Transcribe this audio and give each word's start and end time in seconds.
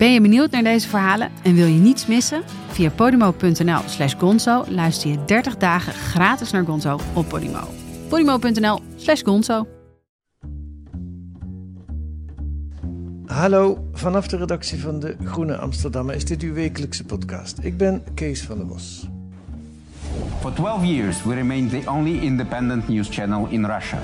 Ben 0.00 0.12
je 0.12 0.20
benieuwd 0.20 0.50
naar 0.50 0.62
deze 0.62 0.88
verhalen 0.88 1.30
en 1.42 1.54
wil 1.54 1.66
je 1.66 1.78
niets 1.78 2.06
missen? 2.06 2.42
Via 2.68 2.90
podimo.nl 2.90 3.80
slash 3.86 4.14
gonzo 4.18 4.64
luister 4.68 5.10
je 5.10 5.24
30 5.24 5.56
dagen 5.56 5.92
gratis 5.92 6.50
naar 6.50 6.64
Gonzo 6.64 6.98
op 7.14 7.28
Podimo. 7.28 7.68
podimo.nl 8.08 8.80
slash 8.96 9.22
gonzo 9.22 9.66
Hallo, 13.26 13.88
vanaf 13.92 14.26
de 14.26 14.36
redactie 14.36 14.80
van 14.80 15.00
de 15.00 15.16
Groene 15.24 15.56
Amsterdammer 15.56 16.14
is 16.14 16.24
dit 16.24 16.42
uw 16.42 16.52
wekelijkse 16.52 17.04
podcast. 17.04 17.58
Ik 17.62 17.76
ben 17.76 18.02
Kees 18.14 18.42
van 18.42 18.56
der 18.56 18.66
Bos. 18.66 19.08
For 20.40 20.52
12 20.52 20.84
years, 20.84 21.22
we 21.22 21.34
remained 21.34 21.70
the 21.70 21.90
only 21.90 22.18
independent 22.18 22.88
news 22.88 23.08
channel 23.08 23.46
in 23.48 23.64
Russia. 23.66 23.98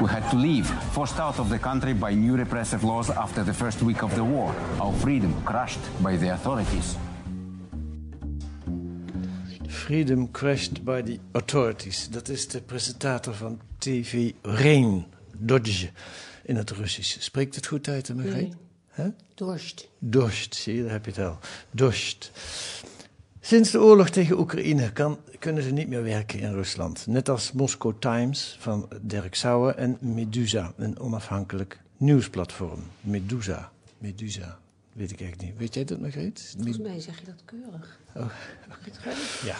We 0.00 0.08
had 0.08 0.30
to 0.30 0.36
leave, 0.36 0.66
forced 0.92 1.18
out 1.20 1.38
of 1.38 1.48
the 1.48 1.58
country 1.58 1.94
by 1.94 2.14
new 2.14 2.36
repressive 2.36 2.84
laws 2.84 3.10
after 3.10 3.44
the 3.44 3.54
first 3.54 3.82
week 3.82 4.02
of 4.02 4.14
the 4.14 4.24
war. 4.24 4.54
Our 4.80 4.92
freedom 4.92 5.34
crushed 5.44 6.02
by 6.02 6.16
the 6.16 6.32
authorities. 6.32 6.96
Freedom 9.68 10.30
crushed 10.30 10.84
by 10.84 11.02
the 11.02 11.18
authorities. 11.32 12.08
Dat 12.10 12.28
is 12.28 12.48
de 12.48 12.60
presentator 12.60 13.34
van 13.34 13.60
TV 13.78 14.32
Rain, 14.42 15.06
Dodge, 15.38 15.90
in 16.44 16.56
het 16.56 16.70
Russisch. 16.70 17.22
Spreekt 17.22 17.54
het 17.54 17.66
goed 17.66 17.88
uit, 17.88 18.14
Margreet? 18.14 18.34
Nee. 18.34 18.54
Hè? 18.88 19.08
Dorst. 19.34 19.88
Dorst, 19.98 20.54
zie 20.54 20.76
je, 20.76 20.82
daar 20.82 20.92
heb 20.92 21.04
je 21.04 21.10
het 21.10 21.20
al. 21.20 21.38
Dorst. 21.70 22.30
Sinds 23.46 23.70
de 23.70 23.80
oorlog 23.80 24.08
tegen 24.08 24.38
Oekraïne 24.38 24.92
kan, 24.92 25.18
kunnen 25.38 25.62
ze 25.62 25.70
niet 25.70 25.88
meer 25.88 26.02
werken 26.02 26.38
in 26.38 26.52
Rusland. 26.52 27.06
Net 27.06 27.28
als 27.28 27.52
Moscow 27.52 27.92
Times 27.98 28.56
van 28.60 28.88
Dirk 29.00 29.34
Sauer 29.34 29.74
en 29.74 29.96
Medusa, 30.00 30.72
een 30.76 30.98
onafhankelijk 30.98 31.80
nieuwsplatform. 31.96 32.80
Medusa, 33.00 33.72
Medusa, 33.98 34.58
weet 34.92 35.10
ik 35.10 35.20
echt 35.20 35.40
niet. 35.40 35.52
Weet 35.56 35.74
jij 35.74 35.84
dat, 35.84 36.00
Margreet? 36.00 36.54
Volgens 36.56 36.78
mij 36.78 37.00
zeg 37.00 37.18
je 37.18 37.24
dat 37.24 37.42
keurig. 37.44 38.00
Oh. 38.14 38.30
Ja. 39.44 39.56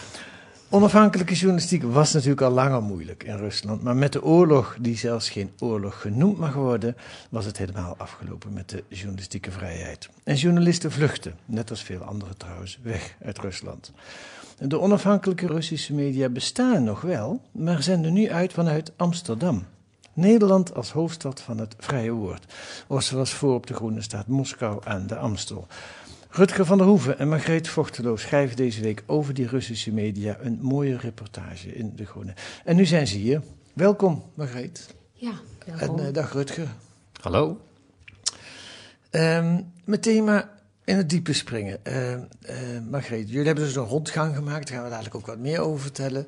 Onafhankelijke 0.69 1.33
journalistiek 1.33 1.83
was 1.83 2.13
natuurlijk 2.13 2.41
al 2.41 2.51
langer 2.51 2.81
moeilijk 2.81 3.23
in 3.23 3.37
Rusland. 3.37 3.83
Maar 3.83 3.95
met 3.95 4.13
de 4.13 4.23
oorlog, 4.23 4.77
die 4.79 4.97
zelfs 4.97 5.29
geen 5.29 5.51
oorlog 5.59 6.01
genoemd 6.01 6.37
mag 6.37 6.53
worden, 6.53 6.95
was 7.29 7.45
het 7.45 7.57
helemaal 7.57 7.95
afgelopen 7.97 8.53
met 8.53 8.69
de 8.69 8.83
journalistieke 8.87 9.51
vrijheid. 9.51 10.09
En 10.23 10.35
journalisten 10.35 10.91
vluchten, 10.91 11.35
net 11.45 11.69
als 11.69 11.83
veel 11.83 12.01
anderen 12.01 12.37
trouwens, 12.37 12.79
weg 12.81 13.15
uit 13.25 13.39
Rusland. 13.39 13.91
De 14.59 14.79
onafhankelijke 14.79 15.47
Russische 15.47 15.93
media 15.93 16.29
bestaan 16.29 16.83
nog 16.83 17.01
wel, 17.01 17.41
maar 17.51 17.83
zenden 17.83 18.13
nu 18.13 18.31
uit 18.31 18.53
vanuit 18.53 18.91
Amsterdam. 18.95 19.65
Nederland 20.13 20.75
als 20.75 20.91
hoofdstad 20.91 21.41
van 21.41 21.57
het 21.57 21.75
vrije 21.77 22.11
woord. 22.11 22.53
Of 22.87 23.03
zoals 23.03 23.33
voor 23.33 23.53
op 23.53 23.67
de 23.67 23.73
groene 23.73 24.01
staat 24.01 24.27
Moskou 24.27 24.81
aan 24.83 25.07
de 25.07 25.15
Amstel. 25.15 25.67
Rutger 26.35 26.65
van 26.65 26.77
der 26.77 26.87
Hoeven 26.87 27.19
en 27.19 27.27
Margreet 27.27 27.67
Vochteloos 27.67 28.21
schrijven 28.21 28.55
deze 28.55 28.81
week 28.81 29.03
over 29.05 29.33
die 29.33 29.47
Russische 29.47 29.91
media 29.91 30.37
een 30.39 30.59
mooie 30.61 30.97
reportage 30.97 31.75
in 31.75 31.91
De 31.95 32.05
Groene. 32.05 32.33
En 32.63 32.75
nu 32.75 32.85
zijn 32.85 33.07
ze 33.07 33.17
hier. 33.17 33.41
Welkom, 33.73 34.23
Margreet. 34.33 34.95
Ja, 35.13 35.31
welkom. 35.65 35.99
En 35.99 36.07
eh, 36.07 36.13
dag 36.13 36.33
Rutger. 36.33 36.67
Hallo. 37.21 37.61
Ehm, 39.09 39.61
meteen 39.83 40.23
maar 40.23 40.49
in 40.83 40.97
het 40.97 41.09
diepe 41.09 41.33
springen. 41.33 41.85
Ehm, 41.85 42.19
eh, 42.41 42.57
Margreet, 42.89 43.29
jullie 43.29 43.45
hebben 43.45 43.63
dus 43.63 43.75
een 43.75 43.83
rondgang 43.83 44.35
gemaakt. 44.35 44.67
Daar 44.67 44.75
gaan 44.75 44.83
we 44.83 44.89
dadelijk 44.89 45.15
ook 45.15 45.25
wat 45.25 45.39
meer 45.39 45.59
over 45.59 45.81
vertellen. 45.81 46.27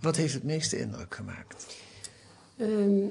Wat 0.00 0.16
heeft 0.16 0.34
het 0.34 0.44
meeste 0.44 0.78
indruk 0.78 1.14
gemaakt? 1.14 1.66
Ehm, 2.56 3.04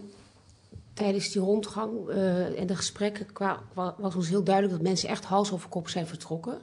tijdens 0.95 1.31
die 1.31 1.41
rondgang 1.41 2.09
eh, 2.09 2.59
en 2.59 2.67
de 2.67 2.75
gesprekken 2.75 3.27
wa- 3.73 3.95
was 3.97 4.15
ons 4.15 4.29
heel 4.29 4.43
duidelijk 4.43 4.73
dat 4.75 4.83
mensen 4.87 5.09
echt 5.09 5.25
hals 5.25 5.51
over 5.51 5.69
kop 5.69 5.89
zijn 5.89 6.07
vertrokken. 6.07 6.57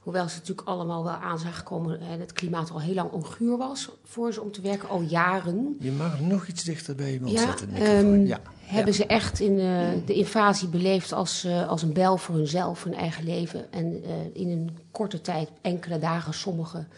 Hoewel 0.00 0.28
ze 0.28 0.36
natuurlijk 0.38 0.68
allemaal 0.68 1.04
wel 1.04 1.12
aan 1.12 1.38
zagen 1.38 1.64
komen 1.64 2.00
en 2.00 2.20
het 2.20 2.32
klimaat 2.32 2.70
al 2.70 2.80
heel 2.80 2.94
lang 2.94 3.10
onguur 3.10 3.56
was 3.56 3.88
voor 4.04 4.32
ze 4.32 4.40
om 4.42 4.52
te 4.52 4.60
werken, 4.60 4.88
al 4.88 5.00
jaren. 5.00 5.76
Je 5.80 5.90
mag 5.92 6.20
nog 6.20 6.46
iets 6.46 6.64
dichter 6.64 6.94
bij 6.94 7.12
je 7.12 7.20
mond 7.20 7.32
Ja, 7.32 7.46
zetten. 7.46 7.72
ehm, 7.72 8.26
ja. 8.26 8.40
Hebben 8.60 8.92
Ja. 8.92 8.98
ze 8.98 9.06
echt 9.06 9.40
in, 9.40 9.58
eh, 9.58 9.88
de 10.06 10.14
invasie 10.14 10.68
beleefd 10.68 11.12
als, 11.12 11.44
eh, 11.44 11.68
als 11.68 11.82
een 11.82 11.92
bel 11.92 12.16
voor 12.16 12.34
hunzelf, 12.34 12.84
hun 12.84 12.94
eigen 12.94 13.24
leven. 13.24 13.72
En 13.72 14.04
in 14.34 14.48
een 14.50 14.78
korte 14.90 15.20
tijd, 15.20 15.48
enkele 15.60 15.98
dagen, 15.98 16.34
sommigen, 16.34 16.88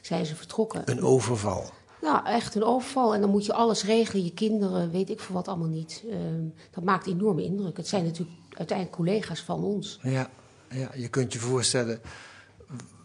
zijn 0.00 0.26
ze 0.26 0.34
vertrokken. 0.36 0.82
Een 0.84 1.02
overval. 1.02 1.70
Nou, 2.02 2.26
echt 2.26 2.54
een 2.54 2.64
overval. 2.64 3.14
En 3.14 3.20
dan 3.20 3.30
moet 3.30 3.46
je 3.46 3.52
alles 3.52 3.84
regelen, 3.84 4.24
je 4.24 4.32
kinderen, 4.32 4.90
weet 4.90 5.10
ik 5.10 5.20
veel 5.20 5.34
wat 5.34 5.48
allemaal 5.48 5.68
niet. 5.68 6.04
Ehm, 6.10 6.44
dat 6.70 6.84
maakt 6.84 7.06
enorme 7.06 7.44
indruk. 7.44 7.76
Het 7.76 7.88
zijn 7.88 8.04
natuurlijk 8.04 8.38
uiteindelijk 8.50 8.96
collega's 8.96 9.40
van 9.40 9.64
ons. 9.64 9.98
Ja, 10.02 10.30
ja, 10.70 10.90
je 10.94 11.08
kunt 11.08 11.32
je 11.32 11.38
voorstellen 11.38 12.00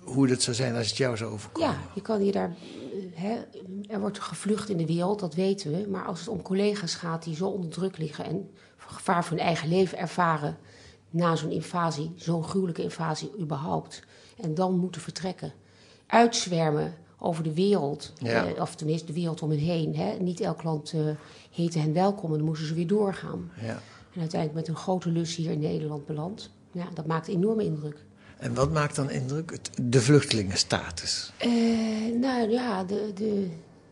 hoe 0.03 0.29
het 0.29 0.41
zou 0.41 0.55
zijn 0.55 0.75
als 0.75 0.87
het 0.87 0.97
jou 0.97 1.17
zou 1.17 1.31
overkomen. 1.31 1.69
Ja, 1.69 1.77
je 1.95 2.01
kan 2.01 2.25
je 2.25 2.31
daar. 2.31 2.49
eh, 2.49 3.21
Hè, 3.21 3.35
er 3.93 3.99
wordt 3.99 4.19
gevlucht 4.19 4.69
in 4.69 4.77
de 4.77 4.85
wereld, 4.85 5.19
dat 5.19 5.33
weten 5.35 5.71
we. 5.71 5.87
Maar 5.89 6.05
als 6.05 6.19
het 6.19 6.27
om 6.29 6.41
collega's 6.41 6.95
gaat 6.95 7.23
die 7.23 7.35
zo 7.35 7.47
onder 7.47 7.69
druk 7.69 7.97
liggen 7.97 8.25
en 8.25 8.49
gevaar 8.77 9.25
voor 9.25 9.37
hun 9.37 9.45
eigen 9.45 9.69
leven 9.69 9.97
ervaren 9.97 10.57
na 11.09 11.35
zo'n 11.35 11.51
invasie, 11.51 12.11
zo'n 12.15 12.43
gruwelijke 12.43 12.83
invasie 12.83 13.31
überhaupt, 13.39 14.03
en 14.41 14.53
dan 14.55 14.77
moeten 14.77 15.01
vertrekken, 15.01 15.53
uitzwermen 16.07 16.93
over 17.19 17.43
de 17.43 17.53
wereld, 17.53 18.13
Ja. 18.21 18.45
eh, 18.45 18.61
of 18.61 18.75
tenminste 18.75 19.05
de 19.07 19.13
wereld 19.13 19.41
om 19.41 19.49
hen 19.49 19.59
heen. 19.59 19.95
Hè. 19.95 20.13
Niet 20.19 20.39
elk 20.39 20.63
land 20.63 20.91
eh, 20.93 21.01
heette 21.51 21.79
hen 21.79 21.93
welkom 21.93 22.31
en 22.31 22.37
dan 22.37 22.45
moesten 22.47 22.67
ze 22.67 22.73
weer 22.73 22.87
doorgaan. 22.87 23.51
Ja. 23.61 23.79
En 24.13 24.19
uiteindelijk 24.23 24.59
met 24.59 24.67
een 24.67 24.81
grote 24.81 25.09
lus 25.09 25.35
hier 25.35 25.51
in 25.51 25.59
Nederland 25.59 26.05
beland. 26.05 26.49
Ja, 26.71 26.87
dat 26.93 27.05
maakt 27.05 27.27
enorme 27.27 27.63
indruk. 27.63 28.05
En 28.37 28.53
wat 28.53 28.71
maakt 28.71 28.95
dan 28.95 29.09
indruk? 29.09 29.57
De 29.81 30.01
vluchtelingenstatus. 30.01 31.31
Eh, 31.37 31.49
nou 32.19 32.49
ja 32.49 32.83
de, 32.83 33.11
de, 33.15 33.47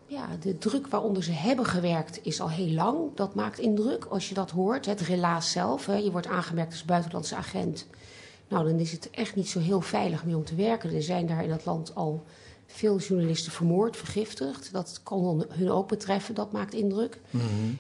ja, 0.08 0.28
de 0.40 0.58
druk 0.58 0.88
waaronder 0.88 1.24
ze 1.24 1.32
hebben 1.32 1.66
gewerkt 1.66 2.20
is 2.24 2.42
al 2.42 2.50
heel 2.50 2.70
lang. 2.74 2.98
Dat 3.16 3.36
maakt 3.36 3.60
indruk 3.60 4.06
als 4.06 4.30
je 4.30 4.34
dat 4.36 4.52
hoort. 4.52 4.86
Het 4.86 5.02
relaas 5.02 5.52
zelf. 5.52 5.86
Hè. 5.86 5.96
Je 5.96 6.12
wordt 6.12 6.28
aangemerkt 6.28 6.72
als 6.72 6.86
buitenlandse 6.86 7.36
agent. 7.36 7.88
Nou, 8.48 8.66
dan 8.70 8.80
is 8.80 8.92
het 8.92 9.10
echt 9.10 9.36
niet 9.36 9.50
zo 9.50 9.60
heel 9.60 9.82
veilig 9.82 10.26
meer 10.26 10.36
om 10.36 10.46
te 10.46 10.56
werken. 10.56 10.94
Er 10.96 11.04
zijn 11.04 11.28
daar 11.28 11.44
in 11.44 11.50
dat 11.50 11.66
land 11.66 11.96
al 11.96 12.24
veel 12.68 13.00
journalisten 13.00 13.52
vermoord, 13.52 13.98
vergiftigd. 13.98 14.72
Dat 14.72 15.00
kan 15.04 15.46
hun 15.50 15.72
ook 15.72 15.88
betreffen, 15.88 16.36
dat 16.36 16.52
maakt 16.52 16.74
indruk. 16.74 17.20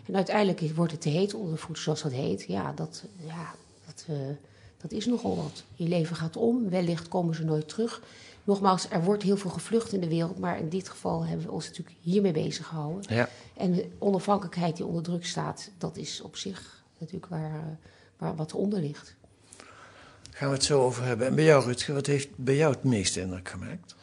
En 0.06 0.16
uiteindelijk 0.16 0.76
wordt 0.76 0.92
het 0.92 1.02
te 1.02 1.10
heet 1.10 1.34
onder 1.34 1.54
de 1.54 1.58
voet, 1.58 1.80
zoals 1.80 2.02
dat 2.02 2.12
heet. 2.12 2.46
Ja, 2.48 2.72
dat, 2.72 3.04
ja, 3.26 3.54
dat, 3.86 4.06
eh, 4.08 4.16
dat 4.82 4.92
is 4.92 5.06
nogal 5.06 5.36
wat. 5.36 5.64
Je 5.76 5.88
leven 5.88 6.16
gaat 6.16 6.38
om, 6.38 6.70
wellicht 6.70 7.08
komen 7.08 7.36
ze 7.36 7.44
nooit 7.44 7.70
terug. 7.70 8.02
Nogmaals, 8.44 8.90
er 8.90 9.04
wordt 9.04 9.24
heel 9.24 9.38
veel 9.38 9.50
gevlucht 9.50 9.94
in 9.94 10.00
de 10.00 10.08
wereld, 10.08 10.40
maar 10.40 10.60
in 10.60 10.70
dit 10.70 10.90
geval 10.90 11.26
hebben 11.26 11.46
we 11.46 11.52
ons 11.52 11.68
natuurlijk 11.68 11.98
hiermee 12.02 12.32
bezig 12.32 12.68
gehouden. 12.68 13.16
Ja. 13.16 13.30
En 13.54 13.74
de 13.74 13.88
onafhankelijkheid 14.00 14.76
die 14.76 14.86
onder 14.86 15.04
druk 15.04 15.26
staat, 15.26 15.70
dat 15.78 15.98
is 15.98 16.22
op 16.22 16.36
zich 16.36 16.84
natuurlijk 16.98 17.32
waar, 17.32 17.54
eh, 17.54 17.60
waar 18.18 18.36
wat 18.36 18.54
onder 18.54 18.80
ligt. 18.80 19.16
Gaan 20.32 20.48
we 20.48 20.56
het 20.56 20.64
zo 20.64 20.82
over 20.82 21.04
hebben. 21.04 21.28
En 21.28 21.36
bij 21.36 21.44
jou, 21.44 21.64
Rutger, 21.64 21.94
wat 21.94 22.06
heeft 22.06 22.28
bij 22.36 22.56
jou 22.56 22.74
het 22.74 22.84
meeste 22.84 23.22
indruk 23.22 23.50
gemaakt? 23.50 23.96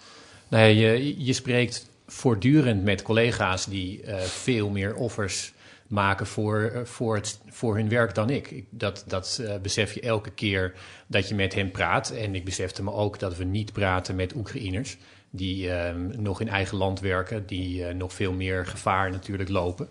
Nee, 0.52 0.76
je, 0.76 1.24
je 1.24 1.32
spreekt 1.32 1.90
voortdurend 2.06 2.84
met 2.84 3.02
collega's 3.02 3.66
die 3.66 4.02
eh, 4.02 4.20
veel 4.20 4.68
meer 4.68 4.94
offers 4.94 5.52
maken 5.92 6.26
voor, 6.26 6.62
eh, 6.62 6.84
voor, 6.84 7.14
het, 7.14 7.40
voor 7.48 7.76
hun 7.76 7.88
werk 7.88 8.14
dan 8.14 8.30
ik. 8.30 8.64
dat 8.70 9.04
dat 9.06 9.40
eh, 9.46 9.56
besef 9.60 9.94
je 9.94 10.00
elke 10.00 10.30
keer 10.30 10.74
dat 11.06 11.28
je 11.28 11.34
met 11.34 11.54
hen 11.54 11.70
praat. 11.70 12.10
En 12.10 12.34
ik 12.34 12.44
besefte 12.44 12.82
me 12.82 12.92
ook 12.92 13.18
dat 13.18 13.36
we 13.36 13.44
niet 13.44 13.72
praten 13.72 14.16
met 14.16 14.34
Oekraïners 14.34 14.96
die 15.30 15.70
eh, 15.70 15.94
nog 16.16 16.40
in 16.40 16.48
eigen 16.48 16.76
land 16.76 17.00
werken, 17.00 17.46
die 17.46 17.84
nog 17.84 18.12
veel 18.12 18.32
meer 18.32 18.66
gevaar 18.66 19.10
natuurlijk 19.10 19.48
lopen. 19.48 19.88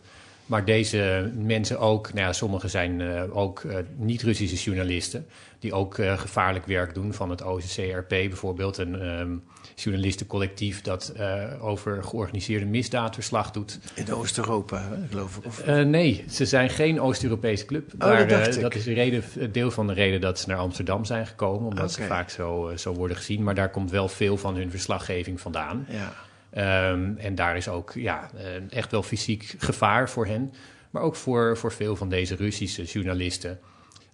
Maar 0.51 0.65
deze 0.65 1.31
mensen 1.35 1.79
ook, 1.79 2.13
nou 2.13 2.25
ja, 2.25 2.33
sommigen 2.33 2.69
zijn 2.69 2.99
uh, 2.99 3.37
ook 3.37 3.61
uh, 3.63 3.75
niet-Russische 3.95 4.55
journalisten, 4.55 5.25
die 5.59 5.73
ook 5.73 5.97
uh, 5.97 6.19
gevaarlijk 6.19 6.65
werk 6.65 6.93
doen 6.93 7.13
van 7.13 7.29
het 7.29 7.43
OCCRP 7.43 8.09
bijvoorbeeld, 8.09 8.77
een 8.77 9.19
um, 9.19 9.43
journalistencollectief 9.75 10.81
dat 10.81 11.13
over 11.61 12.03
georganiseerde 12.03 12.65
misdaad 12.65 13.13
verslag 13.13 13.51
doet. 13.51 13.79
In 13.95 14.13
Oost-Europa, 14.13 14.83
geloof 15.09 15.37
ik? 15.37 15.45
Of? 15.45 15.65
nee, 15.65 16.23
ze 16.29 16.45
zijn 16.45 16.69
geen 16.69 17.01
Oost-Europese 17.01 17.65
club. 17.65 17.93
Oh, 17.93 17.99
maar, 17.99 18.27
dat, 18.27 18.53
dat 18.53 18.75
is 18.75 18.83
de 18.83 18.93
reden, 18.93 19.23
deel 19.51 19.71
van 19.71 19.87
de 19.87 19.93
reden 19.93 20.21
dat 20.21 20.39
ze 20.39 20.47
naar 20.47 20.57
Amsterdam 20.57 21.05
zijn 21.05 21.27
gekomen, 21.27 21.67
omdat 21.69 21.91
okay. 21.91 22.05
ze 22.05 22.13
vaak 22.13 22.29
zo, 22.29 22.71
zo 22.75 22.93
worden 22.93 23.17
gezien. 23.17 23.43
Maar 23.43 23.55
daar 23.55 23.71
komt 23.71 23.91
wel 23.91 24.07
veel 24.07 24.37
van 24.37 24.55
hun 24.55 24.71
verslaggeving 24.71 25.41
vandaan. 25.41 25.85
Ja. 25.89 26.13
Um, 26.57 27.17
en 27.17 27.35
daar 27.35 27.57
is 27.57 27.67
ook 27.67 27.93
ja, 27.93 28.29
echt 28.69 28.91
wel 28.91 29.03
fysiek 29.03 29.55
gevaar 29.57 30.09
voor 30.09 30.25
hen. 30.25 30.53
Maar 30.89 31.01
ook 31.01 31.15
voor, 31.15 31.57
voor 31.57 31.71
veel 31.71 31.95
van 31.95 32.09
deze 32.09 32.35
Russische 32.35 32.83
journalisten. 32.83 33.59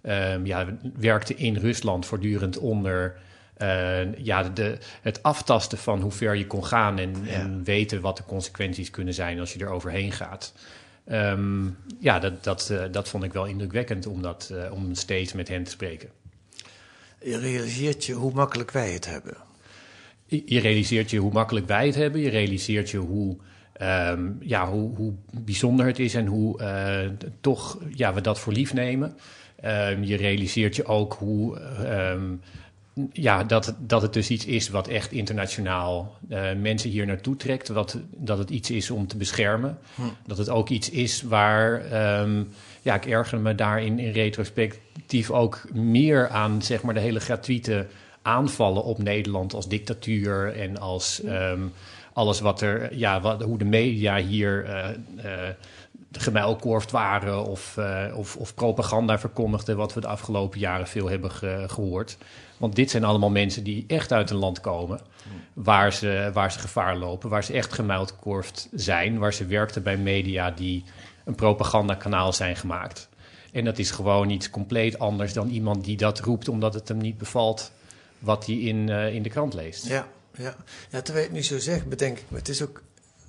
Um, 0.02 0.46
ja, 0.46 0.66
werkte 0.96 1.34
in 1.34 1.56
Rusland 1.56 2.06
voortdurend 2.06 2.58
onder 2.58 3.16
uh, 3.62 4.14
ja, 4.16 4.42
de, 4.42 4.78
het 5.02 5.22
aftasten 5.22 5.78
van 5.78 6.00
hoe 6.00 6.10
ver 6.10 6.34
je 6.34 6.46
kon 6.46 6.64
gaan. 6.64 6.98
En, 6.98 7.14
Ja. 7.22 7.32
en 7.32 7.64
weten 7.64 8.00
wat 8.00 8.16
de 8.16 8.24
consequenties 8.24 8.90
kunnen 8.90 9.14
zijn 9.14 9.40
als 9.40 9.52
je 9.52 9.58
er 9.58 9.70
overheen 9.70 10.12
gaat. 10.12 10.52
Um, 11.12 11.76
ja, 12.00 12.18
dat, 12.18 12.44
dat, 12.44 12.68
uh, 12.72 12.84
dat 12.90 13.08
vond 13.08 13.24
ik 13.24 13.32
wel 13.32 13.44
indrukwekkend 13.44 14.06
om, 14.06 14.22
dat, 14.22 14.50
uh, 14.52 14.72
om 14.72 14.94
steeds 14.94 15.32
met 15.32 15.48
hen 15.48 15.64
te 15.64 15.70
spreken. 15.70 16.08
Je 17.22 17.38
realiseert 17.38 18.04
je 18.04 18.12
hoe 18.12 18.32
makkelijk 18.32 18.70
wij 18.70 18.92
het 18.92 19.06
hebben. 19.06 19.36
Je 20.28 20.60
realiseert 20.60 21.10
je 21.10 21.18
hoe 21.18 21.32
makkelijk 21.32 21.66
wij 21.66 21.86
het 21.86 21.94
hebben. 21.94 22.20
Je 22.20 22.28
realiseert 22.28 22.90
je 22.90 22.98
hoe, 22.98 23.36
um, 23.82 24.38
ja, 24.40 24.70
hoe, 24.70 24.96
hoe 24.96 25.12
bijzonder 25.40 25.86
het 25.86 25.98
is 25.98 26.14
en 26.14 26.26
hoe 26.26 26.60
uh, 26.60 27.10
toch 27.40 27.78
ja, 27.94 28.14
we 28.14 28.20
dat 28.20 28.40
voor 28.40 28.52
lief 28.52 28.74
nemen. 28.74 29.16
Um, 29.64 30.04
je 30.04 30.16
realiseert 30.16 30.76
je 30.76 30.84
ook 30.84 31.12
hoe, 31.18 31.60
um, 32.12 32.40
ja, 33.12 33.44
dat, 33.44 33.74
dat 33.78 34.02
het 34.02 34.12
dus 34.12 34.30
iets 34.30 34.46
is 34.46 34.68
wat 34.68 34.88
echt 34.88 35.12
internationaal 35.12 36.18
uh, 36.30 36.52
mensen 36.60 36.90
hier 36.90 37.06
naartoe 37.06 37.36
trekt. 37.36 37.68
Wat, 37.68 37.98
dat 38.16 38.38
het 38.38 38.50
iets 38.50 38.70
is 38.70 38.90
om 38.90 39.06
te 39.06 39.16
beschermen. 39.16 39.78
Hm. 39.94 40.02
Dat 40.26 40.38
het 40.38 40.48
ook 40.48 40.68
iets 40.68 40.90
is 40.90 41.22
waar. 41.22 41.88
ja, 42.82 42.94
ik 42.94 43.06
erger 43.06 43.40
me 43.40 43.54
daarin 43.54 43.98
in 43.98 44.12
retrospectief 44.12 45.30
ook 45.30 45.68
meer 45.72 46.28
aan 46.28 46.62
zeg 46.62 46.82
maar, 46.82 46.94
de 46.94 47.00
hele 47.00 47.20
gratuite 47.20 47.86
aanvallen 48.28 48.84
op 48.84 48.98
Nederland 48.98 49.54
als 49.54 49.68
dictatuur 49.68 50.54
en 50.56 50.78
als 50.78 51.22
um, 51.24 51.72
alles 52.12 52.40
wat 52.40 52.60
er, 52.60 52.96
ja, 52.96 53.20
wat, 53.20 53.42
hoe 53.42 53.58
de 53.58 53.64
media 53.64 54.16
hier 54.16 54.64
uh, 54.64 54.88
uh, 55.24 55.32
gemuilkorfd 56.12 56.90
waren 56.90 57.44
of, 57.44 57.76
uh, 57.78 58.04
of, 58.14 58.36
of, 58.36 58.54
propaganda 58.54 59.18
verkondigden, 59.18 59.76
wat 59.76 59.94
we 59.94 60.00
de 60.00 60.06
afgelopen 60.06 60.58
jaren 60.58 60.86
veel 60.86 61.08
hebben 61.08 61.30
ge 61.30 61.64
gehoord. 61.66 62.16
Want 62.56 62.74
dit 62.74 62.90
zijn 62.90 63.04
allemaal 63.04 63.30
mensen 63.30 63.64
die 63.64 63.84
echt 63.86 64.12
uit 64.12 64.30
een 64.30 64.36
land 64.36 64.60
komen 64.60 65.00
waar 65.52 65.92
ze, 65.92 66.30
waar 66.32 66.52
ze 66.52 66.58
gevaar 66.58 66.96
lopen, 66.96 67.30
waar 67.30 67.44
ze 67.44 67.52
echt 67.52 67.72
gemuilkorfd 67.72 68.68
zijn, 68.72 69.18
waar 69.18 69.34
ze 69.34 69.46
werkten 69.46 69.82
bij 69.82 69.96
media 69.96 70.50
die 70.50 70.84
een 71.24 71.34
propagandakanaal 71.34 72.32
zijn 72.32 72.56
gemaakt. 72.56 73.08
En 73.52 73.64
dat 73.64 73.78
is 73.78 73.90
gewoon 73.90 74.30
iets 74.30 74.50
compleet 74.50 74.98
anders 74.98 75.32
dan 75.32 75.48
iemand 75.48 75.84
die 75.84 75.96
dat 75.96 76.20
roept 76.20 76.48
omdat 76.48 76.74
het 76.74 76.88
hem 76.88 76.98
niet 76.98 77.18
bevalt 77.18 77.72
wat 78.18 78.46
hij 78.46 78.54
in, 78.54 78.88
uh, 78.88 79.14
in 79.14 79.22
de 79.22 79.28
krant 79.28 79.54
leest. 79.54 79.86
Ja, 79.86 80.08
ja. 80.36 80.56
ja, 80.90 81.00
terwijl 81.00 81.26
je 81.26 81.32
het 81.32 81.32
nu 81.32 81.42
zo 81.42 81.58
zegt, 81.58 81.86
bedenk 81.86 82.18
ik 82.18 82.24
me, 82.28 82.38
het 82.38 82.48
is 82.48 82.62
ook 82.62 82.82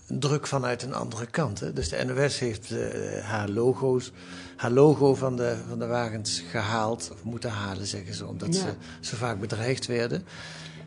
druk 0.08 0.48
vanuit 0.48 0.84
een 0.84 0.94
andere 0.94 1.26
kant. 1.26 1.60
Hè? 1.60 1.74
Dus 1.74 1.90
de 1.90 2.04
NOS 2.04 2.40
heeft 2.40 2.72
uh, 2.72 2.80
haar 3.20 3.50
logo's, 3.50 4.12
haar 4.56 4.72
logo 4.72 5.16
van 5.16 5.36
de, 5.36 5.58
van 5.70 5.80
de 5.80 5.88
wagens 5.88 6.44
gehaald, 6.50 7.10
of 7.14 7.24
moeten 7.24 7.50
halen, 7.50 7.88
zeggen 7.88 8.14
ze, 8.14 8.26
omdat 8.26 8.56
ja. 8.56 8.62
ze 8.62 8.74
zo 9.00 9.16
vaak 9.16 9.40
bedreigd 9.40 9.86
werden. 9.86 10.24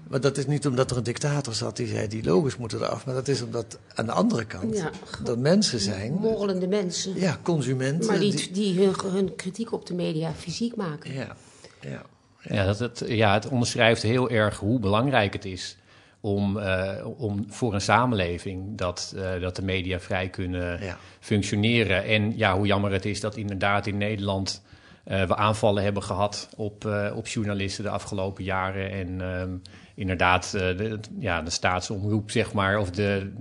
Maar 0.09 0.21
dat 0.21 0.39
is 0.39 0.47
niet 0.47 0.67
omdat 0.67 0.91
er 0.91 0.97
een 0.97 1.03
dictator 1.03 1.55
zat 1.55 1.77
die 1.77 1.87
zei 1.87 2.09
die 2.09 2.25
logos 2.25 2.57
moeten 2.57 2.79
eraf, 2.79 3.07
maar 3.07 3.15
dat 3.15 3.29
is 3.29 3.43
omdat 3.43 3.79
aan 3.95 4.07
de 4.07 4.13
andere 4.13 4.45
kant 4.45 4.77
ja, 4.77 4.91
er 5.27 5.39
mensen 5.39 5.81
zijn. 5.81 6.13
Morrelende 6.13 6.69
mensen. 6.69 7.21
Ja, 7.21 7.39
consumenten. 7.43 8.07
Maar 8.07 8.19
die, 8.19 8.35
die, 8.35 8.51
die 8.53 8.81
hun, 8.81 8.95
hun 9.13 9.37
kritiek 9.37 9.73
op 9.73 9.87
de 9.87 9.95
media 9.95 10.33
fysiek 10.33 10.77
maken. 10.77 11.13
Ja, 11.13 11.37
ja. 11.81 12.03
Ja, 12.43 12.65
dat 12.65 12.79
het, 12.79 13.03
ja, 13.07 13.33
het 13.33 13.49
onderschrijft 13.49 14.03
heel 14.03 14.31
erg 14.31 14.59
hoe 14.59 14.79
belangrijk 14.79 15.33
het 15.33 15.45
is 15.45 15.77
om, 16.21 16.57
uh, 16.57 16.93
om 17.17 17.45
voor 17.49 17.75
een 17.75 17.81
samenleving 17.81 18.79
dat, 18.79 19.15
uh, 19.17 19.41
dat 19.41 19.57
de 19.57 19.63
media 19.63 20.01
vrij 20.01 20.29
kunnen 20.29 20.85
ja. 20.85 20.99
functioneren. 21.21 22.05
En 22.05 22.37
ja, 22.37 22.57
hoe 22.57 22.67
jammer 22.67 22.93
het 22.93 23.05
is 23.05 23.21
dat 23.21 23.37
inderdaad 23.37 23.87
in 23.87 23.97
Nederland 23.99 24.63
uh, 25.09 25.25
we 25.25 25.37
aanvallen 25.37 25.83
hebben 25.83 26.03
gehad 26.03 26.49
op, 26.57 27.11
op 27.15 27.27
journalisten 27.27 27.85
de 27.85 27.91
afgelopen 27.91 28.45
jaren. 28.45 28.91
En 28.91 29.21
um, 29.21 29.63
inderdaad 29.95 30.51
de, 30.51 30.99
ja, 31.19 31.43
de 31.43 31.51
staatsomroep, 31.51 32.31
zeg 32.31 32.53
maar, 32.53 32.79
of 32.79 32.91
de, 32.91 33.33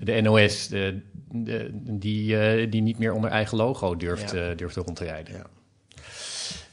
de 0.00 0.20
NOS, 0.20 0.68
de, 0.68 1.00
de, 1.32 1.70
die, 1.72 2.68
die 2.68 2.82
niet 2.82 2.98
meer 2.98 3.12
onder 3.12 3.30
eigen 3.30 3.56
logo 3.56 3.96
durft, 3.96 4.32
Ja. 4.32 4.54
durft 4.54 4.76
rond 4.76 4.96
te 4.96 5.04
rijden. 5.04 5.34
Ja. 5.34 5.46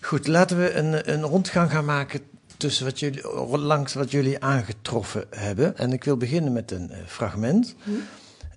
Goed, 0.08 0.28
laten 0.28 0.58
we 0.58 0.74
een, 0.74 1.14
een 1.14 1.22
rondgang 1.22 1.72
gaan 1.72 1.86
maken 1.86 2.20
tussen 2.58 2.86
wat 2.86 3.00
jullie, 3.00 3.28
langs 3.58 3.94
wat 3.94 4.12
jullie 4.12 4.44
aangetroffen 4.44 5.26
hebben. 5.30 5.78
En 5.78 5.94
ik 5.94 6.04
wil 6.04 6.18
beginnen 6.18 6.54
met 6.54 6.72
een 6.72 6.90
uh, 6.92 6.98
fragment. 7.06 7.76
Hm? 7.84 7.92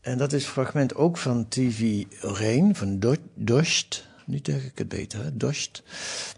En 0.01 0.19
dat 0.19 0.33
is 0.33 0.45
een 0.45 0.51
fragment 0.51 0.95
ook 0.95 1.17
van 1.17 1.49
TV 1.49 2.05
Rain, 2.21 2.77
van 2.77 2.99
Do 2.99 3.15
Dost. 3.35 4.09
Nu 4.27 4.39
zeg 4.43 4.65
ik 4.65 4.79
het 4.79 4.89
beter, 4.89 5.23
hè? 5.23 5.37
Dost. 5.37 5.83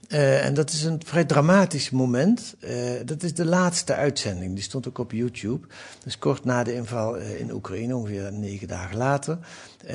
Uh, 0.09 0.45
en 0.45 0.55
dat 0.55 0.71
is 0.71 0.83
een 0.83 1.01
vrij 1.05 1.25
dramatisch 1.25 1.91
moment. 1.91 2.55
Uh, 2.61 2.71
dat 3.05 3.23
is 3.23 3.35
de 3.35 3.45
laatste 3.45 3.95
uitzending. 3.95 4.55
Die 4.55 4.65
stond 4.65 4.89
ook 4.89 4.99
op 4.99 5.13
YouTube. 5.13 5.67
Dus 6.05 6.19
kort 6.19 6.45
na 6.45 6.63
de 6.63 6.75
inval 6.75 7.17
in 7.17 7.53
Oekraïne, 7.53 7.97
ongeveer 7.97 8.33
negen 8.33 8.69
dagen 8.69 8.97
later. 8.97 9.39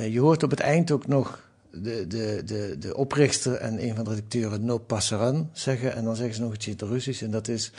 je 0.09 0.19
hoort 0.19 0.43
op 0.43 0.49
het 0.49 0.59
eind 0.59 0.91
ook 0.91 1.07
nog 1.07 1.46
de, 1.76 2.06
de, 2.06 2.42
de, 2.44 2.76
de 2.78 2.96
oprichter 2.96 3.54
en 3.54 3.82
een 3.82 3.94
van 3.94 4.04
de 4.04 4.10
redacteuren 4.10 4.64
No 4.64 4.78
Passaran 4.78 5.50
zeggen. 5.52 5.94
En 5.94 6.04
dan 6.04 6.16
zeggen 6.16 6.34
ze 6.34 6.42
nog 6.42 6.54
iets 6.54 6.66
in 6.66 6.72
het 6.72 6.82
Russisch 6.82 7.22
en 7.22 7.30
dat 7.30 7.48
is 7.48 7.72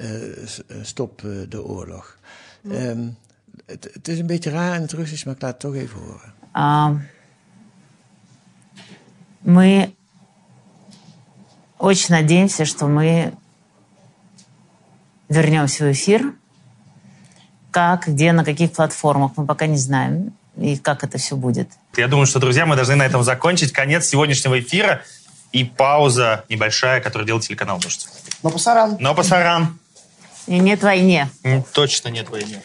uh, 0.00 0.46
stop 0.82 1.22
uh, 1.22 1.42
de 1.48 1.64
oorlog. 1.64 2.18
Ja. 2.60 2.88
Um, 2.88 3.16
het, 3.66 3.88
het, 3.92 4.08
is 4.08 4.18
een 4.18 4.26
beetje 4.26 4.50
raar 4.50 4.74
in 4.74 4.80
het 4.80 4.92
Russisch, 4.92 5.24
maar 5.24 5.34
ik 5.34 5.40
laat 5.40 5.50
het 5.50 5.60
toch 5.60 5.74
even 5.74 6.00
horen. 6.00 6.32
Um, 6.56 7.08
мы 9.40 9.94
очень 11.78 12.14
надеемся, 12.14 12.64
что 12.64 12.86
мы 12.86 13.34
вернемся 15.28 15.84
в 15.84 15.92
эфир. 15.92 16.34
Как, 17.70 18.06
где, 18.06 18.32
на 18.32 18.44
каких 18.44 18.72
платформах, 18.72 19.32
мы 19.36 19.46
пока 19.46 19.66
не 19.66 19.76
знаем 19.76 20.36
и 20.56 20.76
как 20.76 21.02
это 21.02 21.18
все 21.18 21.36
будет. 21.36 21.68
Я 21.95 22.07
думаю, 22.07 22.25
что, 22.27 22.39
друзья, 22.39 22.65
мы 22.65 22.75
должны 22.75 22.95
на 22.95 23.05
этом 23.05 23.23
закончить. 23.23 23.71
Конец 23.73 24.07
сегодняшнего 24.07 24.59
эфира 24.59 25.03
и 25.51 25.63
пауза 25.63 26.45
небольшая, 26.49 27.01
которую 27.01 27.25
делает 27.25 27.45
телеканал 27.45 27.79
«Дождь». 27.79 28.07
Но 28.43 28.49
пасаран. 28.51 28.97
Но 28.99 29.15
пасаран. 29.15 29.77
И 30.47 30.59
нет 30.59 30.81
войне. 30.81 31.29
Точно 31.73 32.09
нет 32.09 32.29
войны. 32.29 32.61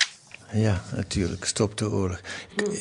Ja, 0.54 0.82
natuurlijk. 0.94 1.44
Stop 1.44 1.78
de 1.78 1.90
oorlog. 1.90 2.20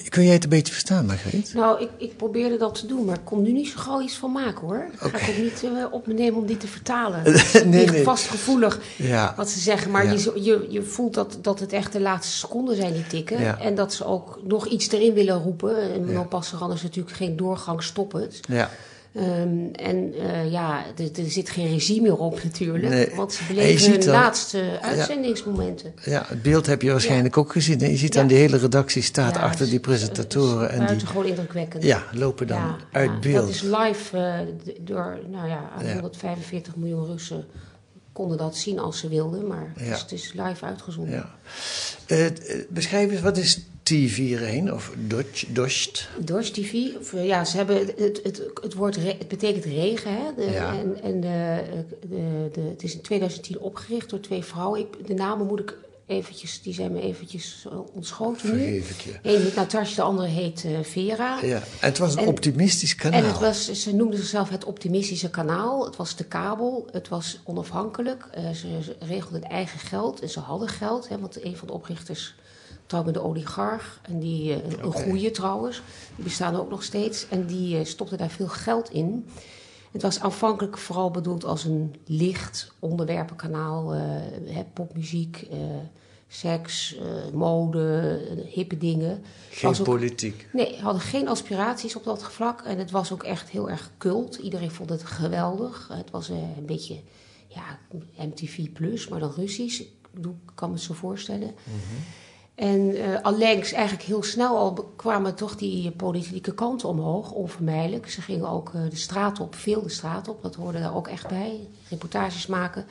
Kun 0.10 0.24
jij 0.24 0.34
het 0.34 0.44
een 0.44 0.50
beetje 0.50 0.74
verstaan, 0.74 1.06
Margreet? 1.06 1.53
Nou, 1.53 1.82
ik, 1.82 1.89
ik 1.98 2.18
probeerde 2.18 2.58
dat 2.58 2.75
te 2.75 2.86
doen, 2.88 3.06
maar 3.06 3.15
ik 3.15 3.25
kon 3.25 3.42
nu 3.42 3.51
niet 3.51 3.68
zo 3.68 3.80
gauw 3.80 4.01
iets 4.01 4.15
van 4.15 4.32
maken, 4.32 4.62
hoor. 4.68 4.88
Ik 4.94 5.03
Oké. 5.06 5.18
ga 5.18 5.32
ook 5.32 5.38
niet 5.38 5.63
uh, 5.63 5.86
op 5.92 6.08
me 6.08 6.13
nemen 6.13 6.39
om 6.39 6.46
dit 6.46 6.60
te 6.60 6.68
vertalen. 6.68 7.22
Nee, 7.53 7.63
nee. 7.65 7.86
nee, 7.89 8.03
vastgevoelig 8.03 8.80
Ja. 8.98 9.34
wat 9.38 9.50
ze 9.50 9.60
zeggen. 9.60 9.92
Maar 9.92 10.06
Ja. 10.06 10.12
je, 10.12 10.32
je, 10.44 10.65
je 10.70 10.82
voelt 10.84 11.13
dat, 11.13 11.38
dat 11.42 11.60
het 11.60 11.74
echt 11.74 11.92
de 11.94 12.00
laatste 12.01 12.38
seconden 12.38 12.75
zijn 12.75 12.94
die 12.94 13.08
tikken. 13.08 13.39
Ja. 13.42 13.60
En 13.60 13.75
dat 13.75 13.94
ze 13.94 14.06
ook 14.06 14.39
nog 14.44 14.68
iets 14.68 14.92
erin 14.92 15.13
willen 15.13 15.42
roepen. 15.44 15.94
En 15.94 16.06
Ja. 16.06 16.12
ja. 16.12 16.22
Passeran 16.24 16.72
is 16.72 16.82
natuurlijk 16.82 17.15
geen 17.15 17.36
doorgang, 17.38 17.84
stop 17.84 18.12
het. 18.12 18.39
Ja. 18.48 18.70
Um, 19.15 19.72
en 19.72 20.13
uh, 20.15 20.51
ja, 20.51 20.84
er, 20.98 21.24
er 21.24 21.29
zit 21.32 21.50
geen 21.50 21.67
regime 21.67 22.01
meer 22.01 22.17
op 22.17 22.43
natuurlijk. 22.43 22.89
Nee. 22.89 23.10
Want 23.15 23.34
ze 23.34 23.43
beleven 23.48 23.91
hun 23.91 24.05
laatste 24.05 24.79
uitzendingsmomenten. 24.82 25.93
ja, 26.05 26.24
het 26.27 26.41
beeld 26.41 26.65
heb 26.65 26.82
je 26.82 26.91
waarschijnlijk 26.91 27.38
ook 27.38 27.51
gezien. 27.51 27.79
Je 27.79 27.98
ziet 27.98 28.13
Ja. 28.13 28.20
dan 28.20 28.27
die 28.29 28.38
hele 28.38 28.58
redactie 28.58 29.01
staat 29.01 29.36
Ja, 29.36 29.41
achter 29.41 29.70
die 29.70 29.79
presentatoren. 29.79 30.62
het 30.82 30.91
is 30.91 31.03
En 31.03 31.13
die 31.22 31.25
indrukwekkend. 31.29 31.84
ja, 31.84 32.03
lopen 32.12 32.48
dan 32.48 32.58
Ja, 32.58 32.77
uit 32.91 33.10
ja, 33.10 33.20
beeld. 33.20 33.46
Dat 33.46 33.50
is 33.55 33.62
live 33.62 34.17
uh, 34.17 34.39
d- 34.74 34.88
door, 34.88 35.20
nou 35.32 35.48
ja, 35.48 35.70
aan 35.77 35.86
Ja. 35.86 35.93
145 35.93 36.75
miljoen 36.75 37.05
Russen 37.05 37.46
konden 38.13 38.38
dat 38.38 38.55
zien 38.58 38.79
als 38.79 39.00
ze 39.00 39.08
wilden, 39.08 39.48
maar 39.48 39.72
het, 39.75 39.88
Ja. 39.88 39.93
is, 39.93 40.01
het 40.01 40.12
is 40.12 40.34
live 40.34 40.65
uitgezonden. 40.65 41.13
Ja. 41.13 41.29
Uh, 42.08 42.25
beschrijf 42.70 43.12
eens, 43.12 43.22
wat 43.22 43.38
is 43.38 43.60
TV 43.84 44.40
Rain 44.40 44.74
of 44.74 44.92
Dost? 45.48 46.08
Dorsch 46.20 46.50
TV, 46.52 46.74
uh, 47.13 47.25
ja, 47.28 47.46
ze 47.46 47.58
hebben 47.58 47.78
het, 47.78 48.20
het, 48.24 48.42
het, 48.62 48.74
woord, 48.74 48.96
re, 48.96 49.16
het 49.18 49.28
betekent 49.28 49.63
regen, 49.66 50.12
hè? 50.13 50.34
De, 50.36 50.52
Ja. 50.52 50.74
En, 50.78 51.02
en 51.04 51.22
de, 51.22 51.63
de, 52.10 52.50
de, 52.54 52.62
het 52.62 52.84
is 52.84 52.94
in 52.96 53.02
2010 53.02 53.60
opgericht 53.60 54.10
door 54.10 54.20
twee 54.20 54.44
vrouwen. 54.44 54.80
Ik, 54.80 55.08
de 55.08 55.13
namen 55.13 55.48
moet 55.48 55.60
ik 55.60 55.78
eventjes, 56.06 56.62
die 56.62 56.74
zijn 56.74 56.92
me 56.92 57.02
eventjes 57.02 57.66
eh, 57.72 57.80
ontschoten 57.94 58.52
nu. 58.52 58.58
Vergeef 58.58 58.90
ik 58.90 59.02
je. 59.02 59.20
Eén 59.36 59.42
heet 59.42 59.56
Natasja, 59.56 59.96
de 59.96 60.02
andere 60.02 60.28
heet 60.28 60.63
eh, 60.66 60.72
Vera. 60.82 61.40
Ja, 61.42 61.56
en 61.56 61.63
het 61.80 61.98
was 61.98 62.13
een 62.13 62.20
En- 62.22 62.28
optimistisch 62.28 62.96
kanaal. 62.96 63.20
En 63.20 63.28
het 63.28 63.40
was, 63.40 63.72
ze 63.72 63.96
noemden 63.96 64.20
zichzelf 64.20 64.50
het 64.50 64.63
optimistische 64.66 65.30
kanaal. 65.30 65.86
Het 65.86 65.96
was 65.96 66.16
de 66.16 66.24
kabel. 66.24 66.88
Het 66.92 67.08
was 67.08 67.40
onafhankelijk. 67.44 68.28
Eh, 68.32 68.50
ze, 68.50 68.68
ze 68.84 68.96
regelden 69.00 69.44
eigen 69.44 69.80
geld. 69.80 70.22
En 70.22 70.30
ze 70.30 70.40
hadden 70.40 70.68
geld. 70.68 71.10
Hè, 71.10 71.20
want 71.20 71.44
een 71.44 71.58
van 71.58 71.68
de 71.68 71.74
oprichters 71.74 72.36
trouwde 72.86 73.12
met 73.12 73.22
de 73.22 73.28
oligarch. 73.28 74.00
En 74.02 74.20
die, 74.20 74.54
eh, 74.54 74.72
een 74.72 74.86
Oké. 74.86 75.02
goeie 75.04 75.32
trouwens. 75.32 75.82
Die 76.16 76.24
bestaan 76.24 76.56
ook 76.56 76.70
nog 76.70 76.84
steeds. 76.84 77.28
En 77.30 77.46
die 77.46 77.78
eh, 77.78 77.86
stopte 77.86 78.18
daar 78.18 78.30
veel 78.30 78.48
geld 78.48 78.90
in. 78.90 79.25
Het 79.92 80.02
was 80.02 80.20
aanvankelijk 80.20 80.78
vooral 80.78 81.12
bedoeld 81.12 81.46
als 81.46 81.63
een 81.63 81.96
licht 82.06 82.72
onderwerpenkanaal. 82.80 83.94
eh, 83.94 84.58
popmuziek, 84.74 85.48
eh, 85.52 85.58
seks, 86.28 86.96
eh, 86.98 87.34
mode, 87.34 88.20
hippe 88.54 88.78
dingen. 88.78 89.24
Geen 89.50 89.70
ook- 89.80 89.84
politiek. 89.84 90.50
Nee, 90.54 90.80
hadden 90.82 91.02
geen 91.02 91.28
aspiraties 91.28 91.96
op 91.96 92.04
dat 92.04 92.24
vlak. 92.24 92.62
En 92.62 92.78
het 92.78 92.92
was 92.92 93.12
ook 93.12 93.24
echt 93.24 93.50
heel 93.50 93.70
erg 93.70 93.92
cult. 93.98 94.36
Iedereen 94.36 94.72
vond 94.72 94.90
het 94.90 95.04
geweldig. 95.04 95.90
Het 95.94 96.12
was 96.12 96.30
een 96.30 96.66
beetje 96.66 97.00
ja, 97.48 97.80
MTV 98.18 98.70
Plus, 98.72 99.08
maar 99.08 99.20
dan 99.20 99.34
Russisch. 99.36 99.80
Ik 99.80 99.90
kan 100.56 100.70
me 100.70 100.75
het 100.75 100.84
zo 100.84 100.94
voorstellen. 100.94 101.52
En 102.56 102.96
eh 102.96 103.22
allengs 103.22 103.72
eigenlijk 103.72 104.08
heel 104.08 104.24
snel 104.24 104.58
al 104.58 104.74
kwamen 104.96 105.36
toch 105.36 105.56
die 105.56 105.92
politieke 105.92 106.54
kanten 106.54 106.90
omhoog, 106.90 107.32
onvermijdelijk. 107.32 108.10
Ze 108.10 108.22
gingen 108.22 108.50
ook 108.50 108.72
eh, 108.74 108.82
de 108.90 108.96
straat 108.96 109.40
op, 109.40 109.56
veel 109.56 109.82
de 109.82 109.90
straat 109.90 110.28
op. 110.28 110.42
Dat 110.42 110.56
hoorde 110.56 110.80
daar 110.80 110.96
ook 110.96 111.08
echt 111.08 111.28
bij. 111.28 111.68
Reportages 111.90 112.48
maken. 112.48 112.86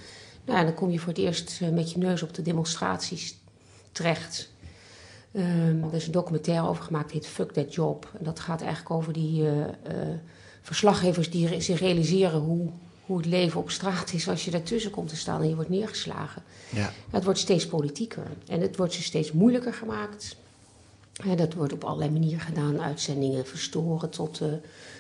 Nou, 0.45 0.64
dan 0.64 0.75
kom 0.75 0.90
je 0.90 0.99
voor 0.99 1.09
het 1.09 1.19
eerst 1.19 1.59
eh, 1.62 1.69
met 1.69 1.92
je 1.92 1.99
neus 1.99 2.23
op 2.23 2.35
de 2.35 2.42
demonstraties 2.42 3.38
terecht. 3.92 4.50
Ehm, 5.33 5.85
er 5.85 5.95
is 5.95 6.07
een 6.07 6.12
documentaire 6.12 6.69
over 6.69 6.85
gemaakt, 6.85 7.11
heet 7.11 7.26
Fuck 7.26 7.52
That 7.52 7.75
Job. 7.75 8.11
En 8.19 8.25
dat 8.25 8.40
gaat 8.40 8.61
eigenlijk 8.61 8.90
over 8.90 9.12
die 9.12 9.47
eh, 9.47 9.62
eh, 9.62 10.19
verslaggevers 10.62 11.31
die 11.31 11.61
zich 11.61 11.81
realiseren 11.81 12.40
hoe, 12.40 12.71
hoe 13.12 13.21
het 13.21 13.31
leven 13.31 13.61
op 13.61 13.71
straat 13.71 14.12
is 14.12 14.28
als 14.28 14.45
je 14.45 14.50
daartussen 14.50 14.90
komt 14.90 15.09
te 15.09 15.16
staan 15.16 15.42
en 15.42 15.49
je 15.49 15.54
wordt 15.54 15.71
neergeslagen. 15.71 16.42
Ja. 16.71 16.92
Het 17.11 17.25
wordt 17.25 17.38
steeds 17.38 17.66
politieker 17.66 18.26
en 18.47 18.61
het 18.61 18.76
wordt 18.76 18.92
ze 18.92 19.02
steeds 19.02 19.33
moeilijker 19.33 19.75
gemaakt. 19.75 20.37
En 21.25 21.37
dat 21.37 21.54
wordt 21.54 21.73
op 21.73 21.85
allerlei 21.85 22.11
manieren 22.11 22.40
gedaan. 22.40 22.81
Uitzendingen 22.81 23.47
verstoren 23.47 24.11
tot 24.11 24.40
eh, 24.40 24.49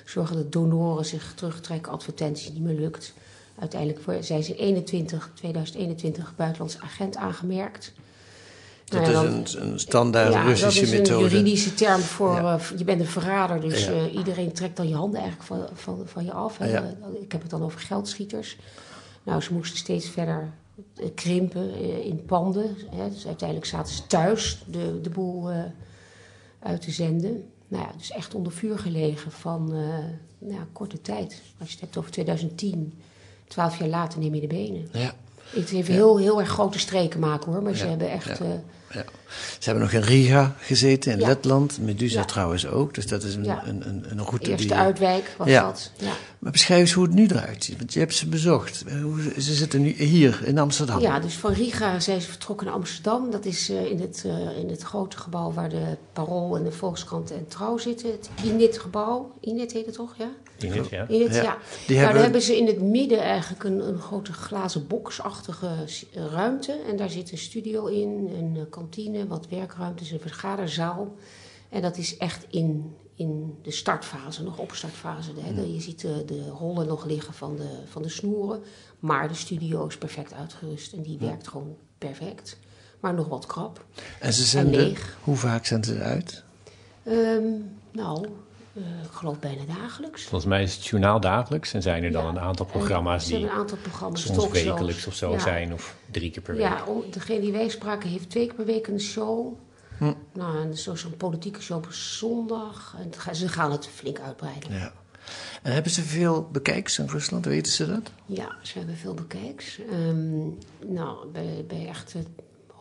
zorgen 0.04 0.36
dat 0.36 0.52
donoren 0.52 1.04
zich 1.04 1.32
terugtrekken, 1.34 1.92
advertenties 1.92 2.52
niet 2.52 2.62
meer 2.62 2.80
lukt. 2.80 3.12
Uiteindelijk 3.58 4.24
zijn 4.24 4.42
ze 4.42 4.56
21, 4.56 5.30
2021 5.34 6.36
buitenlandse 6.36 6.80
agent 6.80 7.16
aangemerkt. 7.16 7.92
Dat 8.92 9.12
Nou 9.12 9.42
is 9.42 9.54
een, 9.54 9.70
een 9.72 9.78
standaard 9.80 10.32
ja, 10.32 10.42
Russische 10.42 10.80
dat 10.80 10.90
is 10.90 10.98
methode. 10.98 11.24
een 11.24 11.30
juridische 11.30 11.74
term 11.74 12.00
voor 12.00 12.34
Ja. 12.34 12.54
eh, 12.58 12.78
je 12.78 12.84
bent 12.84 13.00
een 13.00 13.06
verrader. 13.06 13.60
Dus 13.60 13.84
Ja. 13.84 13.92
eh, 13.92 14.14
iedereen 14.14 14.52
trekt 14.52 14.76
dan 14.76 14.88
je 14.88 14.94
handen 14.94 15.20
eigenlijk 15.20 15.48
van, 15.48 15.66
van, 15.74 16.02
van 16.04 16.24
je 16.24 16.32
af. 16.32 16.58
Ja. 16.58 16.64
Eh, 16.66 16.82
Ik 17.22 17.32
heb 17.32 17.40
het 17.42 17.50
dan 17.50 17.62
over 17.62 17.80
geldschieters. 17.80 18.56
Nou, 19.22 19.40
ze 19.40 19.52
moesten 19.52 19.78
steeds 19.78 20.08
verder 20.08 20.50
krimpen 21.14 21.74
in 22.04 22.24
panden. 22.24 22.76
Hè. 22.94 23.10
Dus 23.10 23.26
uiteindelijk 23.26 23.68
zaten 23.68 23.94
ze 23.94 24.06
thuis 24.06 24.62
de, 24.66 25.00
de 25.02 25.10
boel 25.10 25.50
uit 26.58 26.82
te 26.82 26.90
zenden. 26.90 27.44
Nou 27.68 27.82
ja, 27.84 27.90
dus 27.98 28.10
echt 28.10 28.34
onder 28.34 28.52
vuur 28.52 28.78
gelegen 28.78 29.30
van 29.32 29.72
nou 30.38 30.60
korte 30.72 31.00
tijd. 31.00 31.42
Als 31.58 31.68
je 31.68 31.74
het 31.74 31.80
hebt 31.80 31.96
over 31.96 32.10
2010, 32.10 32.92
twaalf 33.48 33.78
jaar 33.78 33.88
later 33.88 34.18
neem 34.18 34.34
je 34.34 34.40
de 34.40 34.46
benen. 34.46 34.88
Ja. 34.92 35.14
Het 35.50 35.70
heeft 35.70 35.86
Ja. 35.88 35.92
heel, 35.94 36.18
heel 36.18 36.40
erg 36.40 36.48
grote 36.48 36.78
streken 36.78 37.20
maken 37.20 37.52
hoor. 37.52 37.62
Maar 37.62 37.74
ze 37.74 37.86
hebben 37.86 38.10
echt... 38.10 38.40
ja. 38.92 39.00
eh. 39.00 39.06
Ze 39.58 39.70
hebben 39.70 39.82
nog 39.82 39.92
in 39.92 40.00
Riga 40.00 40.54
gezeten, 40.58 41.12
in 41.12 41.18
Ja. 41.18 41.26
Letland. 41.26 41.78
Medusa 41.80 42.18
Ja. 42.18 42.24
trouwens 42.24 42.66
ook. 42.66 42.94
Dus 42.94 43.06
dat 43.06 43.22
is 43.22 43.34
een, 43.34 43.44
Ja. 43.44 43.62
een, 43.66 43.88
een, 43.88 44.04
een 44.10 44.18
route 44.24 44.50
Eerste 44.50 44.66
die... 44.66 44.76
uitwijk 44.76 45.34
was 45.38 45.48
Ja. 45.48 45.62
dat. 45.62 45.90
Ja. 45.96 46.12
Maar 46.38 46.52
beschrijf 46.52 46.80
eens 46.80 46.92
hoe 46.92 47.04
het 47.04 47.14
nu 47.14 47.26
eruit 47.26 47.64
ziet. 47.64 47.78
Want 47.78 47.92
je 47.92 47.98
hebt 47.98 48.14
ze 48.14 48.26
bezocht. 48.28 48.84
Eh, 48.86 49.02
hoe- 49.02 49.32
Ze 49.38 49.54
zitten 49.54 49.82
nu 49.82 49.90
hier 49.92 50.40
in 50.44 50.58
Amsterdam. 50.58 51.00
ja, 51.00 51.20
dus 51.20 51.34
van 51.34 51.52
Riga 51.52 52.00
zijn 52.00 52.20
ze 52.20 52.28
vertrokken 52.28 52.66
naar 52.66 52.74
Amsterdam. 52.74 53.30
Dat 53.30 53.44
is 53.44 53.70
eh, 53.70 53.84
in, 53.90 54.00
het, 54.00 54.22
eh, 54.26 54.58
in 54.58 54.68
het 54.70 54.82
grote 54.82 55.16
gebouw 55.18 55.52
waar 55.52 55.68
de 55.68 55.96
Parool 56.12 56.56
en 56.56 56.64
de 56.64 56.72
Volkskrant 56.72 57.30
en 57.30 57.46
Trouw 57.48 57.78
zitten. 57.78 58.10
Het 58.10 58.28
Init-gebouw. 58.44 59.32
Init 59.40 59.72
heet 59.72 59.86
het 59.86 59.94
toch, 59.94 60.14
ja? 60.18 60.30
Init, 60.58 60.88
ja. 60.88 61.08
Init, 61.08 61.34
Ja. 61.34 61.42
ja. 61.42 61.56
Die 61.86 61.96
nou, 61.96 61.98
hebben- 61.98 62.14
daar 62.14 62.22
hebben 62.22 62.42
ze 62.42 62.56
in 62.56 62.66
het 62.66 62.80
midden 62.82 63.20
eigenlijk 63.20 63.64
een, 63.64 63.88
een 63.88 63.98
grote 64.00 64.32
glazen 64.32 64.86
boxachtige 64.86 65.68
ruimte. 66.30 66.80
En 66.90 66.96
daar 66.96 67.10
zit 67.10 67.32
een 67.32 67.38
studio 67.38 67.86
in, 67.86 68.30
een 68.38 68.52
eh, 68.56 68.62
kantine, 68.82 69.26
wat 69.26 69.48
werkruimtes, 69.48 70.10
een 70.10 70.20
vergaderzaal. 70.20 71.14
En 71.68 71.82
dat 71.82 71.96
is 71.96 72.16
echt 72.16 72.46
in, 72.50 72.96
in 73.14 73.58
de 73.62 73.70
startfase, 73.70 74.42
nog 74.42 74.58
opstartfase. 74.58 75.30
Hè. 75.38 75.60
Je 75.60 75.80
ziet 75.80 76.00
de, 76.00 76.24
de 76.26 76.48
rollen 76.48 76.86
nog 76.86 77.04
liggen 77.04 77.34
van 77.34 77.56
de, 77.56 77.82
van 77.86 78.02
de 78.02 78.08
snoeren. 78.08 78.62
Maar 78.98 79.28
de 79.28 79.34
studio 79.34 79.86
is 79.86 79.98
perfect 79.98 80.32
uitgerust 80.32 80.92
en 80.92 81.02
die 81.02 81.18
werkt 81.18 81.48
gewoon 81.48 81.76
perfect. 81.98 82.58
Maar 83.00 83.14
nog 83.14 83.28
wat 83.28 83.46
krap. 83.46 83.84
En 84.20 84.32
ze 84.32 84.58
En 84.58 84.70
leeg. 84.70 85.18
Hoe 85.22 85.36
vaak 85.36 85.66
zenden 85.66 85.94
ze 85.94 86.02
uit? 86.02 86.44
Ehm, 87.02 87.44
nou, 87.92 88.24
eh, 88.24 88.30
ik 88.74 89.10
geloof 89.12 89.38
bijna 89.38 89.62
dagelijks. 89.64 90.22
Volgens 90.22 90.44
mij 90.50 90.62
is 90.62 90.74
het 90.74 90.86
journaal 90.86 91.20
dagelijks 91.20 91.72
en 91.74 91.82
zijn 91.82 92.04
er 92.04 92.12
dan 92.12 92.22
Ja. 92.24 92.28
een 92.30 92.40
aantal 92.40 92.66
programma's 92.66 93.26
die 93.26 93.36
een 93.36 93.50
aantal 93.50 93.78
programma's, 93.78 94.22
soms 94.22 94.38
talkshows. 94.38 94.64
wekelijks 94.64 95.06
of 95.06 95.14
zo 95.14 95.32
Ja. 95.32 95.38
zijn, 95.38 95.72
of 95.72 95.96
drie 96.10 96.30
keer 96.30 96.42
per 96.42 96.54
week. 96.54 96.62
Ja, 96.62 96.84
degene 97.10 97.40
die 97.40 97.52
wij 97.52 97.68
spraken 97.68 98.08
heeft 98.08 98.30
twee 98.30 98.46
keer 98.46 98.54
per 98.54 98.64
week 98.64 98.86
een 98.86 99.00
show. 99.00 99.52
Hm. 99.98 100.12
Nou, 100.32 100.74
zo'n 100.74 101.16
politieke 101.16 101.62
show 101.62 101.76
op 101.76 101.92
zondag. 101.92 102.96
En 103.26 103.34
ze 103.36 103.48
gaan 103.48 103.72
het 103.72 103.86
flink 103.86 104.20
uitbreiden. 104.20 104.72
Ja. 104.72 104.92
En 105.62 105.72
hebben 105.72 105.92
ze 105.92 106.02
veel 106.02 106.48
bekijks 106.52 106.98
in 106.98 107.06
Rusland? 107.06 107.44
Weten 107.44 107.72
ze 107.72 107.86
dat? 107.86 108.10
Ja, 108.26 108.56
ze 108.62 108.78
hebben 108.78 108.96
veel 108.96 109.14
bekijks. 109.14 109.78
Ehm, 109.90 110.38
nou, 110.94 111.26
bij, 111.32 111.64
bij 111.68 111.86
echte 111.88 112.18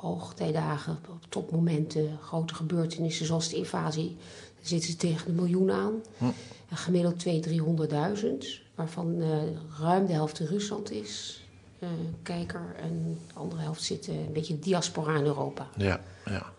hoogtijdagen, 0.01 0.99
op 1.09 1.25
topmomenten, 1.29 2.17
grote 2.23 2.53
gebeurtenissen 2.53 3.25
zoals 3.25 3.49
de 3.49 3.55
invasie, 3.55 4.17
zitten 4.61 4.89
ze 4.91 4.95
tegen 4.97 5.25
de 5.25 5.31
miljoen 5.41 5.71
aan. 5.71 5.93
Hm. 6.17 6.25
En 6.69 6.77
gemiddeld 6.77 7.25
200.000, 7.25 7.49
300.000, 8.21 8.27
waarvan 8.75 9.21
eh, 9.21 9.29
ruim 9.79 10.05
de 10.05 10.13
helft 10.13 10.39
in 10.39 10.45
Rusland 10.45 10.91
is. 10.91 11.35
eh, 11.79 11.89
kijker 12.23 12.75
en 12.81 13.17
de 13.27 13.33
andere 13.39 13.61
helft 13.61 13.83
zit 13.83 14.07
eh, 14.07 14.15
een 14.15 14.33
beetje 14.33 14.59
diaspora 14.59 15.15
in 15.17 15.25
Europa. 15.25 15.67
Ja, 15.77 16.01
ja. 16.25 16.53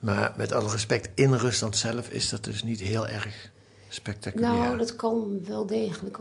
Maar 0.00 0.34
met 0.36 0.52
alle 0.52 0.70
respect, 0.70 1.08
in 1.14 1.32
Rusland 1.34 1.76
zelf 1.76 2.08
is 2.10 2.28
dat 2.28 2.44
dus 2.44 2.62
niet 2.62 2.80
heel 2.80 3.06
erg 3.06 3.50
spectaculair. 3.88 4.52
Nou, 4.58 4.78
dat 4.78 4.96
kan 4.96 5.44
wel 5.44 5.66
degelijk 5.66 6.18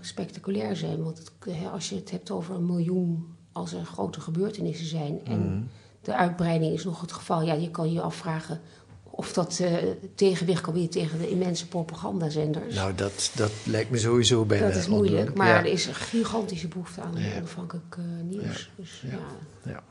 spectaculair 0.00 0.76
zijn. 0.76 1.02
Want 1.02 1.18
het, 1.18 1.30
als 1.72 1.88
je 1.88 1.94
het 1.94 2.10
hebt 2.10 2.30
over 2.30 2.54
een 2.54 2.66
miljoen 2.66 3.36
als 3.52 3.72
er 3.72 3.84
grote 3.84 4.20
gebeurtenissen 4.20 4.86
zijn. 4.86 5.20
En 5.24 5.40
Mhm. 5.54 5.62
de 6.02 6.14
uitbreiding 6.14 6.72
is 6.72 6.84
nog 6.84 7.00
het 7.00 7.12
geval. 7.12 7.42
Ja, 7.42 7.52
je 7.54 7.70
kan 7.70 7.92
je 7.92 8.00
afvragen 8.00 8.60
of 9.20 9.32
dat 9.32 9.58
eh, 9.58 9.74
tegenwicht 10.14 10.60
kan 10.60 10.72
bieden 10.72 10.90
tegen 10.90 11.18
de 11.18 11.30
immense 11.30 11.68
propagandazenders. 11.68 12.74
Nou, 12.74 12.94
dat, 12.94 13.30
dat 13.34 13.50
lijkt 13.64 13.90
me 13.90 13.98
sowieso 13.98 14.44
bijna 14.44 14.66
dat 14.66 14.76
is 14.76 14.88
moeilijk. 14.88 15.34
Maar 15.34 15.48
Ja. 15.48 15.58
er 15.58 15.64
is 15.66 15.86
een 15.86 15.94
gigantische 15.94 16.68
behoefte 16.68 17.00
aan 17.00 17.12
Ja. 17.16 17.36
onafhankelijk 17.36 17.96
eh, 17.98 18.04
nieuws. 18.24 18.70
Dus, 18.76 19.02
ja. 19.10 19.18
Ja. 19.72 19.82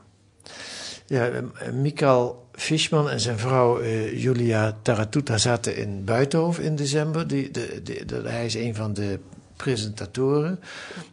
Ja, 1.06 1.28
eh, 1.28 1.72
Mikael 1.72 2.46
Fishman 2.52 3.10
en 3.10 3.20
zijn 3.20 3.38
vrouw 3.38 3.84
Julia 4.14 4.76
Taratuta 4.82 5.38
zaten 5.38 5.76
in 5.76 6.04
Buitenhof 6.04 6.58
in 6.58 6.76
december. 6.76 7.26
Die, 7.28 7.50
de, 7.50 7.80
de, 7.82 8.04
de- 8.04 8.28
hij 8.28 8.46
is 8.46 8.54
een 8.54 8.74
van 8.74 8.92
de 8.92 9.18
presentatoren. 9.56 10.60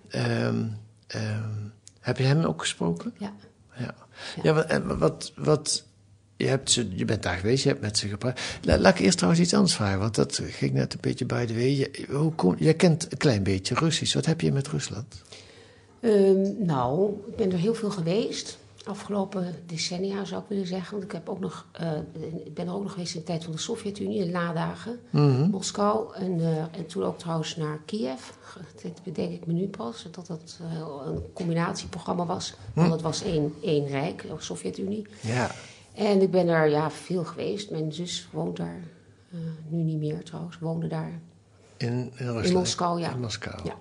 Ehm, 0.10 0.64
ehm, 1.08 1.50
heb 2.00 2.18
je 2.18 2.24
hem 2.24 2.44
ook 2.44 2.62
gesproken? 2.62 3.14
Ja. 3.18 3.34
Ja, 3.78 3.96
ja. 4.44 4.54
wat, 4.54 4.98
wat, 4.98 5.32
wat, 5.36 5.86
je, 6.38 6.48
hebt 6.48 6.72
ze, 6.72 6.88
je 6.96 7.06
bent 7.06 7.24
daar 7.24 7.38
geweest, 7.38 7.64
je 7.64 7.70
hebt 7.70 7.82
met 7.82 7.98
ze 7.98 8.08
gepraat. 8.08 8.40
La- 8.62 8.78
laat 8.78 8.94
ik 8.94 9.06
eerst 9.06 9.18
trouwens 9.18 9.44
iets 9.44 9.54
anders 9.54 9.76
vragen, 9.76 10.00
want 10.00 10.16
dat 10.16 10.42
ging 10.44 10.74
net 10.74 10.94
een 10.94 11.00
beetje 11.02 11.26
bij 11.26 11.46
de 11.46 11.54
way. 11.54 11.76
Je, 11.76 12.06
hoe 12.10 12.56
jij 12.58 12.74
kent 12.74 13.12
een 13.12 13.18
klein 13.18 13.44
beetje 13.44 13.76
Russisch. 13.76 14.14
Wat 14.14 14.26
heb 14.26 14.42
je 14.42 14.52
met 14.52 14.68
Rusland? 14.68 15.22
Ehm, 16.00 16.66
nou, 16.66 17.14
ik 17.28 17.36
ben 17.36 17.52
er 17.52 17.58
heel 17.58 17.76
veel 17.76 17.90
geweest. 17.90 18.58
Afgelopen 18.84 19.56
decennia 19.66 20.26
zou 20.26 20.42
ik 20.42 20.48
willen 20.50 20.68
zeggen. 20.68 20.92
Want 20.92 21.04
ik, 21.04 21.12
heb 21.12 21.30
ook 21.30 21.40
nog, 21.40 21.66
eh, 21.72 21.92
ik 22.46 22.54
ben 22.54 22.68
er 22.68 22.74
ook 22.74 22.84
nog 22.84 22.92
geweest 22.92 23.14
in 23.14 23.20
de 23.20 23.26
tijd 23.26 23.44
van 23.44 23.52
de 23.52 23.60
Sovjet-Unie, 23.60 24.20
in 24.20 24.26
de 24.26 24.32
nadagen. 24.32 25.00
Mhm. 25.10 25.50
Moskou. 25.50 26.16
En, 26.16 26.40
eh, 26.40 26.58
en 26.58 26.86
toen 26.88 27.04
ook 27.04 27.20
trouwens 27.20 27.56
naar 27.56 27.80
Kiev. 27.86 28.22
Dat 28.84 29.04
bedenk 29.04 29.32
ik 29.32 29.46
me 29.46 29.54
nu 29.54 29.68
pas. 29.68 30.08
Dat 30.12 30.28
dat 30.28 30.60
eh, 30.62 30.88
een 31.06 31.24
combinatieprogramma 31.34 32.26
was. 32.26 32.54
Want 32.74 32.92
het 32.92 33.02
was 33.02 33.24
één, 33.24 33.54
één 33.62 33.88
rijk, 33.88 34.22
de 34.22 34.36
Sovjet-Unie. 34.38 35.08
Ja. 35.22 35.52
En 35.98 36.22
ik 36.22 36.32
ben 36.32 36.48
er 36.48 36.70
ja, 36.70 36.92
veel 36.92 37.24
geweest. 37.26 37.72
Mijn 37.72 37.94
zus 37.94 38.28
woont 38.32 38.58
daar. 38.58 38.82
eh, 39.32 39.38
nu 39.68 39.82
niet 39.84 39.98
meer 39.98 40.24
trouwens, 40.24 40.60
woonde 40.60 40.88
daar. 40.88 41.20
In, 41.78 41.90
in 41.90 42.12
Rusland? 42.18 42.46
In 42.46 42.54
Moskou, 42.54 43.00
ja. 43.00 43.12
In 43.12 43.20
Moskou. 43.20 43.62
Ja. 43.64 43.76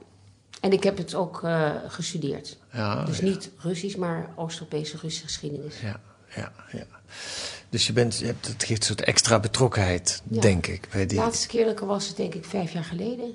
En 0.61 0.73
ik 0.73 0.83
heb 0.83 0.97
het 0.97 1.15
ook 1.15 1.43
eh, 1.43 1.71
gestudeerd. 1.87 2.59
Ja, 2.73 3.05
dus 3.05 3.19
ja. 3.19 3.25
niet 3.25 3.51
Russisch, 3.59 3.97
maar 3.97 4.33
Oost-Europese 4.37 4.93
Russische 4.97 5.25
geschiedenis. 5.27 5.81
Ja, 5.81 6.01
ja, 6.37 6.53
ja. 6.73 6.87
Dus 7.69 7.87
je 7.87 7.93
bent, 7.93 8.17
je 8.19 8.27
hebt, 8.27 8.47
het 8.47 8.65
geeft 8.65 8.81
een 8.81 8.87
soort 8.87 9.01
extra 9.05 9.41
betrokkenheid, 9.41 10.23
Ja. 10.29 10.41
denk 10.41 10.67
ik. 10.67 10.89
Bij 10.93 11.01
De 11.01 11.07
die, 11.07 11.19
laatste 11.19 11.47
keer 11.49 11.65
dat 11.65 11.73
ik 11.73 11.81
er 11.81 11.87
was, 11.87 12.09
het 12.09 12.17
denk 12.17 12.35
ik 12.35 12.45
vijf 12.45 12.73
jaar 12.73 12.85
geleden. 12.85 13.35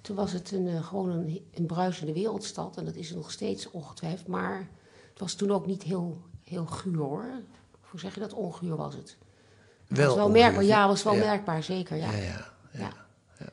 Toen 0.00 0.16
was 0.16 0.32
het 0.32 0.52
een, 0.52 0.68
eh, 0.68 0.86
gewoon 0.86 1.10
een, 1.10 1.40
een 1.54 1.66
bruisende 1.66 2.12
wereldstad. 2.12 2.76
En 2.76 2.84
dat 2.84 2.94
is 2.94 3.08
het 3.08 3.16
nog 3.16 3.30
steeds 3.30 3.70
ongetwijfeld. 3.70 4.26
Maar 4.26 4.68
het 5.10 5.20
was 5.20 5.34
toen 5.34 5.50
ook 5.50 5.66
niet 5.66 5.82
heel, 5.82 6.20
heel 6.44 6.66
guur 6.66 6.96
hoor. 6.98 7.24
Hoe 7.96 8.04
zeg 8.04 8.14
je 8.14 8.20
dat? 8.20 8.32
Onguur 8.32 8.76
was 8.76 8.94
het. 8.94 9.16
Het 9.88 9.98
was 9.98 10.14
wel 10.14 10.30
merkbaar. 10.30 10.64
Ja, 10.64 10.86
was 10.86 11.02
wel 11.02 11.14
Ja. 11.14 11.24
merkbaar, 11.24 11.62
zeker. 11.62 11.96
Ja. 11.96 12.10
Ja, 12.12 12.16
ja. 12.22 12.92
Ja. 13.38 13.48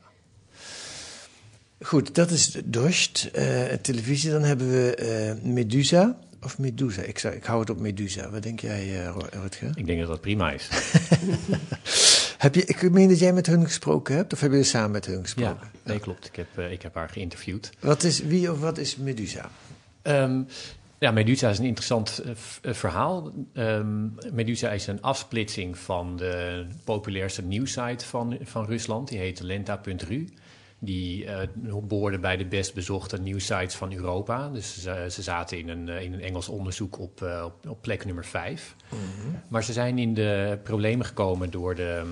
Goed, 1.81 2.15
dat 2.15 2.31
is 2.31 2.57
Dorst. 2.65 3.29
Eh, 3.33 3.63
televisie, 3.81 4.31
dan 4.31 4.41
hebben 4.43 4.69
we 4.71 4.95
eh, 4.95 5.43
Medusa. 5.51 6.17
Of 6.41 6.57
Medusa, 6.59 7.01
ik, 7.01 7.19
zou, 7.19 7.33
ik 7.33 7.43
hou 7.43 7.59
het 7.59 7.69
op 7.69 7.79
Medusa. 7.79 8.29
Wat 8.29 8.43
denk 8.43 8.59
jij, 8.59 9.05
eh, 9.05 9.15
Rutger? 9.41 9.71
Ik 9.75 9.85
denk 9.85 9.99
dat 9.99 10.07
dat 10.07 10.21
prima 10.21 10.51
is. 10.51 10.69
Heb 12.37 12.55
je, 12.55 12.65
ik 12.65 12.91
meen 12.91 13.09
dat 13.09 13.19
jij 13.19 13.33
met 13.33 13.45
hun 13.47 13.65
gesproken 13.65 14.15
hebt, 14.15 14.33
of 14.33 14.39
hebben 14.39 14.57
jullie 14.57 14.73
samen 14.73 14.91
met 14.91 15.05
hun 15.05 15.15
Ja, 15.15 15.21
gesproken? 15.21 15.71
nee, 15.83 15.99
klopt. 15.99 16.25
Ik 16.25 16.35
heb, 16.35 16.59
ik 16.71 16.81
heb 16.81 16.95
haar 16.95 17.09
geïnterviewd. 17.09 17.69
Wat 17.79 18.03
is, 18.03 18.19
wie 18.19 18.51
of 18.51 18.59
wat 18.59 18.77
is 18.77 18.95
Medusa? 18.97 19.49
Ehm, 20.01 20.41
ja, 21.03 21.11
Medusa 21.11 21.49
is 21.49 21.57
een 21.57 21.65
interessant 21.65 22.19
eh, 22.19 22.31
eh, 22.61 22.73
verhaal. 22.73 23.31
Ehm, 23.53 24.07
Medusa 24.31 24.71
is 24.71 24.87
een 24.87 25.01
afsplitsing 25.01 25.77
van 25.77 26.17
de 26.17 26.65
populairste 26.83 27.41
nieuwssite 27.41 28.05
van, 28.05 28.37
van 28.41 28.65
Rusland. 28.65 29.07
Die 29.07 29.19
heet 29.19 29.39
lenta.ru. 29.39 30.27
Die 30.79 31.25
eh 31.25 31.47
behoorde 31.83 32.19
bij 32.19 32.37
de 32.37 32.45
best 32.45 32.73
bezochte 32.73 33.21
nieuwsites 33.21 33.75
van 33.75 33.93
Europa. 33.93 34.49
Dus 34.49 34.81
ze, 34.81 35.05
ze 35.09 35.21
zaten 35.21 35.57
in 35.57 35.69
een, 35.69 35.87
in 35.87 36.13
een 36.13 36.21
Engels 36.21 36.49
onderzoek 36.49 36.99
op, 36.99 37.21
op, 37.43 37.69
op 37.69 37.81
plek 37.81 38.05
nummer 38.05 38.25
vijf. 38.25 38.75
Maar 39.47 39.63
ze 39.63 39.73
zijn 39.73 39.97
in 39.97 40.13
de 40.13 40.59
problemen 40.63 41.05
gekomen 41.05 41.51
door 41.51 41.75
de 41.75 42.01
eh, 42.03 42.09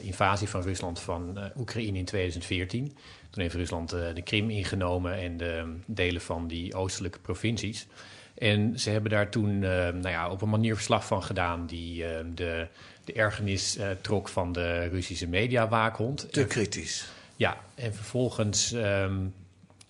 invasie 0.00 0.48
van 0.48 0.62
Rusland 0.62 1.00
van 1.00 1.38
eh, 1.38 1.44
Oekraïne 1.56 1.98
in 1.98 2.04
2014. 2.04 2.96
Toen 3.30 3.42
heeft 3.42 3.54
Rusland 3.54 3.92
eh, 3.92 4.14
de 4.14 4.22
Krim 4.22 4.50
ingenomen 4.50 5.14
en 5.14 5.36
de 5.36 5.74
delen 5.86 6.20
van 6.20 6.46
die 6.46 6.74
oostelijke 6.74 7.18
provincies. 7.18 7.86
En 8.34 8.78
ze 8.78 8.90
hebben 8.90 9.10
daar 9.10 9.28
toen 9.28 9.62
eh, 9.62 9.70
nou 9.70 10.08
ja, 10.08 10.30
op 10.30 10.42
een 10.42 10.48
manier 10.48 10.74
verslag 10.74 11.06
van 11.06 11.22
gedaan 11.22 11.66
die 11.66 12.04
eh, 12.04 12.24
de, 12.34 12.66
de 13.04 13.12
ergernis 13.12 13.76
eh, 13.76 13.90
trok 14.00 14.28
van 14.28 14.52
de 14.52 14.88
Russische 14.88 15.28
mediawaakhond. 15.28 16.32
Te 16.32 16.44
kritisch. 16.44 17.08
ja, 17.36 17.56
en 17.74 17.94
vervolgens 17.94 18.72
ehm 18.72 19.16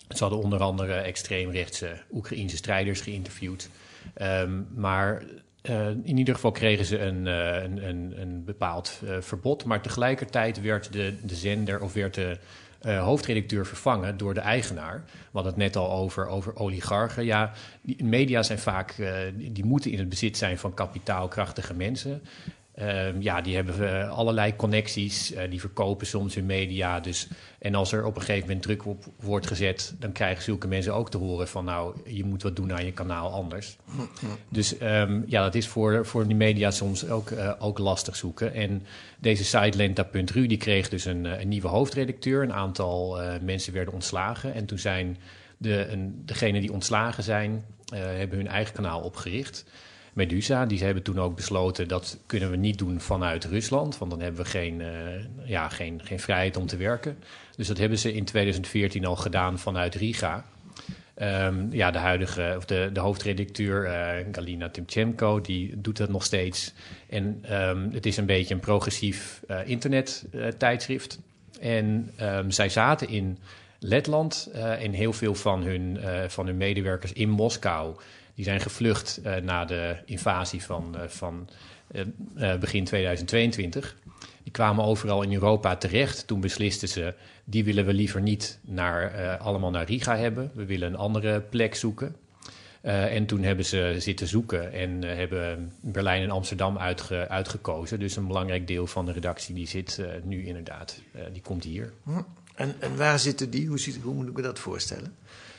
ze 0.09 0.23
hadden 0.23 0.41
onder 0.43 0.61
andere 0.61 0.93
extreemrechtse 0.93 2.01
Oekraïnse 2.11 2.55
strijders 2.55 3.01
geïnterviewd. 3.01 3.69
Ehm, 4.13 4.61
maar 4.75 5.23
eh, 5.63 5.87
in 5.87 6.17
ieder 6.17 6.33
geval 6.33 6.51
kregen 6.51 6.85
ze 6.85 6.99
een, 6.99 7.27
eh, 7.27 7.63
een, 7.63 7.87
een, 7.87 8.13
een 8.21 8.43
bepaald 8.43 9.01
eh, 9.05 9.15
verbod. 9.19 9.65
Maar 9.65 9.81
tegelijkertijd 9.81 10.61
werd 10.61 10.93
de, 10.93 11.15
de 11.21 11.35
zender 11.35 11.81
of 11.81 11.93
werd 11.93 12.13
de 12.13 12.37
hoofdredacteur 12.83 13.65
vervangen 13.65 14.17
door 14.17 14.33
de 14.33 14.39
eigenaar. 14.39 15.03
We 15.05 15.29
hadden 15.31 15.51
het 15.51 15.61
net 15.61 15.75
al 15.75 15.91
over, 15.91 16.27
over 16.27 16.55
oligarchen. 16.55 17.25
Ja, 17.25 17.51
die 17.81 18.03
media 18.03 18.43
zijn 18.43 18.59
vaak, 18.59 18.95
die 19.35 19.65
moeten 19.65 19.91
in 19.91 19.99
het 19.99 20.09
bezit 20.09 20.37
zijn 20.37 20.57
van 20.57 20.73
kapitaalkrachtige 20.73 21.73
mensen. 21.73 22.21
Ehm, 22.73 23.21
ja, 23.21 23.41
die 23.41 23.55
hebben 23.55 24.01
eh, 24.01 24.09
allerlei 24.09 24.55
connecties. 24.55 25.33
eh, 25.33 25.49
die 25.49 25.59
verkopen 25.59 26.07
soms 26.07 26.35
hun 26.35 26.45
media. 26.45 26.99
Dus, 26.99 27.27
en 27.59 27.75
als 27.75 27.91
er 27.91 28.05
op 28.05 28.15
een 28.15 28.21
gegeven 28.21 28.47
moment 28.47 28.61
druk 28.61 28.85
op 28.85 29.05
wordt 29.19 29.47
gezet, 29.47 29.95
dan 29.99 30.11
krijgen 30.11 30.43
zulke 30.43 30.67
mensen 30.67 30.93
ook 30.93 31.09
te 31.09 31.17
horen 31.17 31.47
van 31.47 31.65
nou, 31.65 31.95
je 32.05 32.23
moet 32.23 32.43
wat 32.43 32.55
doen 32.55 32.73
aan 32.73 32.85
je 32.85 32.91
kanaal 32.91 33.31
anders. 33.31 33.77
Dus 34.49 34.77
ehm, 34.77 35.21
ja, 35.25 35.43
dat 35.43 35.55
is 35.55 35.67
voor, 35.67 36.05
voor 36.05 36.27
die 36.27 36.35
media 36.35 36.71
soms 36.71 37.09
ook, 37.09 37.29
eh, 37.29 37.51
ook 37.59 37.77
lastig 37.77 38.15
zoeken. 38.15 38.53
En 38.53 38.85
deze 39.19 39.43
site 39.43 39.77
Lenta.ru 39.77 40.47
die 40.47 40.57
kreeg 40.57 40.89
dus 40.89 41.05
een, 41.05 41.25
een 41.25 41.47
nieuwe 41.47 41.67
hoofdredacteur. 41.67 42.43
Een 42.43 42.53
aantal 42.53 43.19
mensen 43.41 43.73
werden 43.73 43.93
ontslagen. 43.93 44.53
En 44.53 44.65
toen 44.65 44.79
zijn 44.79 45.17
de, 45.57 46.09
degenen 46.25 46.61
die 46.61 46.73
ontslagen 46.73 47.23
zijn, 47.23 47.65
hebben 47.95 48.37
hun 48.37 48.47
eigen 48.47 48.73
kanaal 48.73 49.01
opgericht. 49.01 49.65
Medusa, 50.13 50.65
die 50.65 50.83
hebben 50.83 51.03
toen 51.03 51.19
ook 51.19 51.35
besloten 51.35 51.87
dat 51.87 52.17
kunnen 52.25 52.51
we 52.51 52.57
niet 52.57 52.77
doen 52.77 52.99
vanuit 52.99 53.45
Rusland, 53.45 53.97
want 53.97 54.11
dan 54.11 54.21
hebben 54.21 54.41
we 54.43 54.49
geen, 54.49 54.81
eh, 54.81 54.89
ja, 55.45 55.69
geen, 55.69 56.01
geen 56.03 56.19
vrijheid 56.19 56.57
om 56.57 56.67
te 56.67 56.77
werken. 56.77 57.17
Dus 57.55 57.67
dat 57.67 57.77
hebben 57.77 57.97
ze 57.97 58.13
in 58.13 58.25
2014 58.25 59.05
al 59.05 59.15
gedaan 59.15 59.59
vanuit 59.59 59.95
Riga. 59.95 60.45
Ehm, 61.13 61.65
ja, 61.71 61.91
de 61.91 61.97
huidige, 61.97 62.53
of 62.57 62.65
de, 62.65 62.89
de 62.93 62.99
hoofdredacteur 62.99 63.85
eh, 63.85 64.25
Galina 64.31 64.69
Timchenko, 64.69 65.41
die 65.41 65.81
doet 65.81 65.97
dat 65.97 66.09
nog 66.09 66.23
steeds. 66.23 66.73
En 67.09 67.39
ehm, 67.41 67.89
het 67.91 68.05
is 68.05 68.17
een 68.17 68.25
beetje 68.25 68.53
een 68.53 68.59
progressief 68.59 69.41
eh 69.47 69.59
internettijdschrift. 69.65 71.19
en 71.59 72.11
ehm, 72.15 72.49
zij 72.49 72.69
zaten 72.69 73.09
in 73.09 73.37
Letland 73.79 74.49
en 74.53 74.91
heel 74.91 75.13
veel 75.13 75.35
van 75.35 75.63
hun, 75.63 75.99
van 76.27 76.45
hun 76.45 76.57
medewerkers 76.57 77.13
in 77.13 77.29
Moskou. 77.29 77.95
Die 78.35 78.45
zijn 78.45 78.59
gevlucht 78.59 79.19
eh, 79.23 79.35
na 79.35 79.65
de 79.65 79.95
invasie 80.05 80.63
van, 80.63 80.97
eh, 80.97 81.07
van 81.07 81.49
eh, 81.91 82.55
begin 82.55 82.83
2022. 82.83 83.95
Die 84.43 84.51
kwamen 84.51 84.85
overal 84.85 85.21
in 85.21 85.33
Europa 85.33 85.75
terecht. 85.75 86.27
Toen 86.27 86.39
beslisten 86.39 86.87
ze, 86.87 87.13
die 87.43 87.63
willen 87.63 87.85
we 87.85 87.93
liever 87.93 88.21
niet 88.21 88.59
naar, 88.61 89.37
allemaal 89.37 89.71
naar 89.71 89.85
Riga 89.85 90.17
hebben. 90.17 90.51
We 90.53 90.65
willen 90.65 90.87
een 90.87 90.97
andere 90.97 91.41
plek 91.41 91.75
zoeken. 91.75 92.15
En 92.81 93.25
toen 93.25 93.43
hebben 93.43 93.65
ze 93.65 93.95
zitten 93.97 94.27
zoeken 94.27 94.73
en 94.73 95.01
hebben 95.01 95.73
Berlijn 95.81 96.21
en 96.23 96.31
Amsterdam 96.31 96.77
uitge- 96.77 97.27
uitgekozen. 97.29 97.99
Dus 97.99 98.15
een 98.15 98.27
belangrijk 98.27 98.67
deel 98.67 98.87
van 98.87 99.05
de 99.05 99.11
redactie 99.11 99.55
die 99.55 99.67
zit 99.67 100.01
nu 100.23 100.45
inderdaad, 100.45 101.01
die 101.31 101.41
komt 101.41 101.63
hier. 101.63 101.93
Hm. 102.03 102.21
En, 102.55 102.75
en 102.79 102.97
waar 102.97 103.19
zitten 103.19 103.49
die? 103.49 103.67
Hoe, 103.67 103.79
ziet, 103.79 103.99
hoe 104.01 104.13
moet 104.13 104.27
ik 104.27 104.33
me 104.35 104.41
dat 104.41 104.59
voorstellen? 104.59 105.15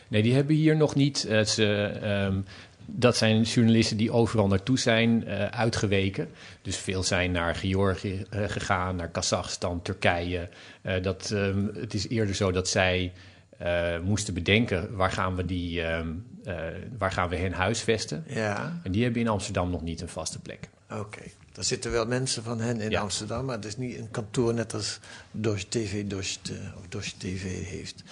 Nee, 0.09 0.23
die 0.23 0.35
hebben 0.35 0.57
hier 0.57 0.77
nog 0.77 0.95
niet. 0.95 1.25
eh, 1.25 1.45
ze, 1.45 1.85
ehm, 2.03 2.41
dat 2.87 3.17
zijn 3.17 3.43
journalisten 3.43 3.97
die 3.97 4.11
overal 4.13 4.47
naartoe 4.47 4.79
zijn 4.79 5.27
eh, 5.27 5.47
uitgeweken. 5.47 6.29
Dus 6.63 6.77
veel 6.77 7.03
zijn 7.03 7.33
naar 7.33 7.55
Georgië 7.55 8.25
eh, 8.31 8.45
gegaan, 8.49 8.97
naar 8.97 9.09
Kazachstan, 9.09 9.83
Turkije. 9.83 10.49
Dat, 11.03 11.31
ehm, 11.31 11.67
het 11.75 11.95
is 11.95 12.09
eerder 12.09 12.35
zo 12.35 12.51
dat 12.53 12.69
zij 12.69 13.13
moesten 14.05 14.35
bedenken 14.35 14.97
waar 14.97 15.11
gaan 15.11 15.37
we, 15.37 15.45
die, 15.45 15.83
ehm, 15.83 16.09
eh, 16.45 16.55
waar 16.99 17.13
gaan 17.13 17.29
we 17.29 17.37
hen 17.37 17.53
huisvesten. 17.53 18.25
Ja, 18.29 18.81
En 18.83 18.93
die 18.93 19.03
hebben 19.03 19.21
in 19.21 19.29
Amsterdam 19.29 19.71
nog 19.71 19.83
niet 19.83 20.01
een 20.01 20.09
vaste 20.09 20.39
plek. 20.39 20.69
oké. 20.91 21.21
Er 21.55 21.65
zitten 21.65 21.91
wel 21.91 22.07
mensen 22.07 22.43
van 22.43 22.61
hen 22.61 22.81
in 22.81 22.91
Ja. 22.91 23.01
Amsterdam, 23.01 23.45
maar 23.45 23.57
het 23.57 23.65
is 23.65 23.77
niet 23.77 23.99
een 23.99 24.11
kantoor 24.11 24.55
net 24.55 24.75
als 24.75 24.99
Dosh 25.31 25.63
TV 25.63 26.05
Dosh, 26.07 26.37
eh, 26.51 26.57
of 26.79 26.87
Dosh 26.89 27.09
TV 27.09 27.67
heeft. 27.67 28.03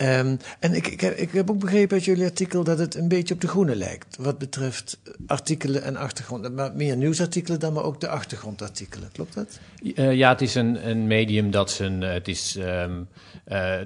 Ehm, 0.00 0.36
en 0.58 0.74
ik, 0.74 0.86
ik, 0.86 1.00
heb, 1.00 1.16
ik 1.16 1.30
heb 1.32 1.50
ook 1.50 1.58
begrepen 1.58 1.96
uit 1.96 2.04
jullie 2.04 2.24
artikel 2.24 2.64
dat 2.64 2.78
het 2.78 2.94
een 2.94 3.08
beetje 3.08 3.34
op 3.34 3.40
de 3.40 3.48
groene 3.48 3.76
lijkt. 3.76 4.16
Wat 4.16 4.38
betreft 4.38 4.98
artikelen 5.26 5.82
en 5.82 5.96
achtergrond. 5.96 6.54
Maar 6.54 6.72
meer 6.74 6.96
nieuwsartikelen 6.96 7.60
dan 7.60 7.72
maar 7.72 7.84
ook 7.84 8.00
de 8.00 8.08
achtergrondartikelen. 8.08 9.08
Klopt 9.12 9.34
dat? 9.34 9.58
Eh, 9.94 10.14
ja, 10.14 10.28
het 10.28 10.40
is 10.40 10.54
een, 10.54 10.88
een 10.88 11.06
medium 11.06 11.50
dat 11.50 11.70
zijn. 11.70 12.02
eh, 12.02 12.12
het 12.12 12.28
is, 12.28 12.56
ehm, 12.56 13.02
eh, 13.44 13.78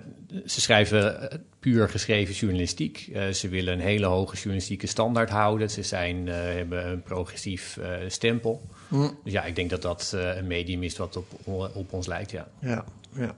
ze 0.46 0.60
schrijven 0.60 1.28
puur 1.60 1.88
geschreven 1.88 2.34
journalistiek. 2.34 3.10
Ze 3.32 3.48
willen 3.48 3.72
een 3.72 3.80
hele 3.80 4.06
hoge 4.06 4.34
journalistieke 4.34 4.86
standaard 4.86 5.30
houden. 5.30 5.70
Ze 5.70 5.82
zijn, 5.82 6.26
hebben 6.26 6.88
een 6.88 7.02
progressief 7.02 7.78
stempel. 8.08 8.62
Hm. 8.88 9.08
Dus 9.24 9.32
ja, 9.32 9.44
ik 9.44 9.56
denk 9.56 9.70
dat 9.70 9.82
dat 9.82 10.12
een 10.14 10.46
medium 10.46 10.82
is 10.82 10.96
wat 10.96 11.16
op, 11.16 11.26
op 11.74 11.92
ons 11.92 12.06
lijkt. 12.06 12.30
Ja. 12.30 12.48
Ja, 12.60 12.84
ja. 13.16 13.34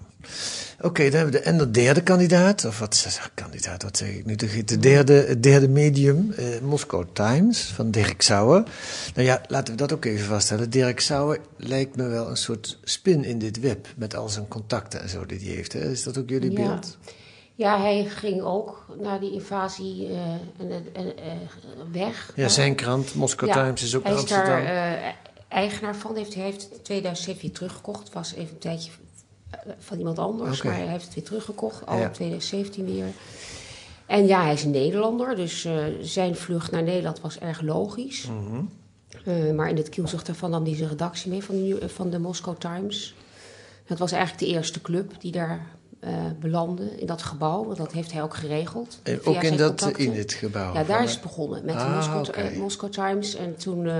Oké, 0.80 1.02
dan 1.04 1.12
hebben 1.12 1.32
we 1.32 1.38
de, 1.38 1.44
en 1.44 1.58
de 1.58 1.70
derde 1.70 2.02
kandidaat, 2.02 2.64
of 2.64 2.78
wat 2.78 2.96
zeg 2.96 3.30
kandidaat, 3.34 3.82
wat 3.82 3.96
zeg 3.96 4.08
ik 4.08 4.26
nu? 4.26 4.34
De, 4.34 4.64
de 4.64 4.78
derde, 4.78 5.12
het 5.12 5.42
derde 5.42 5.68
medium, 5.68 6.32
eh, 6.36 6.44
Moscow 6.62 7.04
Times, 7.12 7.62
van 7.62 7.90
Dirk 7.90 8.22
Sauer. 8.22 8.62
Nou 9.14 9.26
ja, 9.26 9.40
laten 9.48 9.72
we 9.74 9.78
dat 9.78 9.92
ook 9.92 10.04
even 10.04 10.26
vaststellen. 10.26 10.70
Dirk 10.70 11.00
Sauer 11.00 11.38
lijkt 11.56 11.96
me 11.96 12.06
wel 12.08 12.28
een 12.28 12.36
soort 12.36 12.78
spin 12.84 13.24
in 13.24 13.38
dit 13.38 13.60
web, 13.60 13.86
met 13.96 14.16
al 14.16 14.28
zijn 14.28 14.48
contacten 14.48 15.00
en 15.02 15.08
zo 15.08 15.26
die 15.26 15.38
hij 15.38 15.48
heeft. 15.48 15.72
Hè? 15.72 15.90
Is 15.90 16.02
dat 16.02 16.18
ook 16.18 16.28
jullie 16.28 16.50
Ja. 16.50 16.56
beeld? 16.68 16.96
Ja, 17.54 17.80
hij 17.80 18.04
ging 18.04 18.42
ook 18.42 18.86
na 19.00 19.18
die 19.18 19.32
invasie 19.32 20.06
eh, 20.08 20.16
en, 20.58 20.70
en, 20.92 21.16
eh, 21.16 21.32
weg. 21.92 22.32
Ja, 22.34 22.48
zijn 22.48 22.74
krant, 22.74 23.14
Moscow 23.14 23.48
Ja, 23.48 23.64
Times, 23.64 23.82
is 23.82 23.94
ook 23.96 24.02
hij 24.02 24.12
in 24.12 24.16
is 24.18 24.22
Amsterdam. 24.24 24.64
daar 24.64 24.96
eh, 24.96 25.12
eigenaar 25.48 25.96
van. 25.96 26.16
Heeft, 26.16 26.34
hij 26.34 26.42
heeft 26.44 26.62
het 26.62 26.72
in 26.72 26.82
2007 26.82 27.42
weer 27.42 27.52
teruggekocht. 27.52 28.04
Het 28.04 28.12
was 28.12 28.32
even 28.34 28.48
een 28.52 28.58
tijdje 28.58 28.90
eh, 28.90 28.96
van 29.78 29.98
iemand 29.98 30.18
anders, 30.18 30.62
maar 30.62 30.74
hij 30.74 30.86
heeft 30.86 31.04
het 31.04 31.14
weer 31.14 31.24
teruggekocht. 31.24 31.86
Al 31.86 31.96
Ja. 31.96 32.04
in 32.04 32.10
2017 32.12 32.84
weer. 32.84 33.06
En 34.06 34.26
ja, 34.26 34.42
hij 34.42 34.52
is 34.52 34.64
een 34.64 34.70
Nederlander, 34.70 35.36
dus 35.36 35.64
eh, 35.64 35.74
zijn 36.00 36.36
vlucht 36.36 36.70
naar 36.70 36.82
Nederland 36.82 37.20
was 37.20 37.38
erg 37.38 37.60
logisch. 37.60 38.26
Mhm. 38.26 38.60
Eh, 39.24 39.54
maar 39.54 39.68
in 39.68 39.76
het 39.76 39.88
kielzucht 39.88 40.26
daarvan 40.26 40.50
nam 40.50 40.64
hij 40.64 40.76
zijn 40.76 40.88
redactie 40.88 41.30
mee 41.30 41.42
van 41.44 41.54
de, 41.54 41.78
eh, 41.78 41.88
van 41.88 42.10
de 42.10 42.18
Moscow 42.18 42.56
Times. 42.56 43.14
Dat 43.86 43.98
was 43.98 44.12
eigenlijk 44.12 44.42
de 44.44 44.56
eerste 44.56 44.80
club 44.80 45.20
die 45.20 45.32
daar 45.32 45.66
eh, 46.00 46.12
belanden 46.40 47.00
in 47.00 47.06
dat 47.06 47.22
gebouw. 47.22 47.64
Want 47.64 47.76
dat 47.76 47.92
heeft 47.92 48.12
hij 48.12 48.22
ook 48.22 48.34
geregeld. 48.34 49.00
En 49.02 49.20
ook 49.24 49.42
in 49.42 49.56
dat 49.56 49.68
contacten. 49.80 50.04
in 50.04 50.18
het 50.18 50.32
gebouw. 50.32 50.74
Ja, 50.74 50.84
daar 50.84 51.02
is 51.04 51.12
het 51.12 51.20
begonnen 51.22 51.64
met 51.64 51.74
de 51.74 51.80
Ah, 51.80 51.94
Moscow, 51.94 52.36
eh, 52.38 52.56
Moscow 52.58 52.90
Times. 52.90 53.34
En 53.34 53.56
toen, 53.56 53.86
eh, 53.86 53.92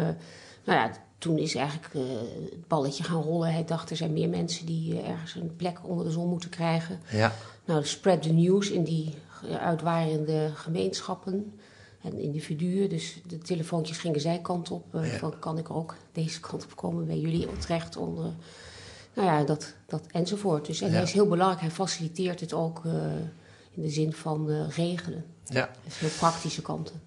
nou 0.64 0.78
ja, 0.78 0.90
toen 1.18 1.38
is 1.38 1.54
eigenlijk 1.54 1.94
eh, 1.94 2.02
het 2.50 2.68
balletje 2.68 3.04
gaan 3.04 3.22
rollen. 3.22 3.52
Hij 3.52 3.64
dacht, 3.64 3.90
er 3.90 3.96
zijn 3.96 4.12
meer 4.12 4.28
mensen 4.28 4.66
die 4.66 5.00
eh, 5.00 5.08
ergens 5.08 5.34
een 5.34 5.56
plek 5.56 5.78
onder 5.82 6.04
de 6.04 6.10
zon 6.10 6.28
moeten 6.28 6.50
krijgen. 6.50 7.00
Ja, 7.10 7.32
Nou, 7.64 7.84
spread 7.84 8.22
the 8.22 8.32
news 8.32 8.70
in 8.70 8.84
die 8.84 9.14
eh, 9.42 9.56
uitwarende 9.56 10.50
gemeenschappen 10.54 11.58
en 12.02 12.18
individuen. 12.18 12.88
Dus 12.88 13.20
de 13.26 13.38
telefoontjes 13.38 13.98
gingen 13.98 14.20
zij 14.20 14.38
kant 14.38 14.70
op. 14.70 14.84
Ja. 14.92 15.04
Van, 15.04 15.38
kan 15.38 15.58
ik 15.58 15.70
ook 15.70 15.94
deze 16.12 16.40
kant 16.40 16.64
op 16.64 16.76
komen 16.76 17.06
bij 17.06 17.18
jullie 17.18 17.48
terecht 17.58 17.96
onder... 17.96 18.32
Nou 19.14 19.28
ja, 19.28 19.44
dat, 19.44 19.74
dat 19.86 20.02
enzovoort. 20.10 20.66
Dus, 20.66 20.80
en 20.80 20.86
Ja. 20.88 20.94
hij 20.94 21.02
is 21.02 21.12
heel 21.12 21.28
belangrijk. 21.28 21.60
Hij 21.60 21.70
faciliteert 21.70 22.40
het 22.40 22.52
ook 22.52 22.82
in 23.70 23.82
de 23.82 23.90
zin 23.90 24.12
van 24.12 24.68
regelen. 24.68 25.24
ja. 25.44 25.70
Dus 25.84 25.98
heel 25.98 26.08
praktische 26.18 26.62
kanten. 26.62 27.00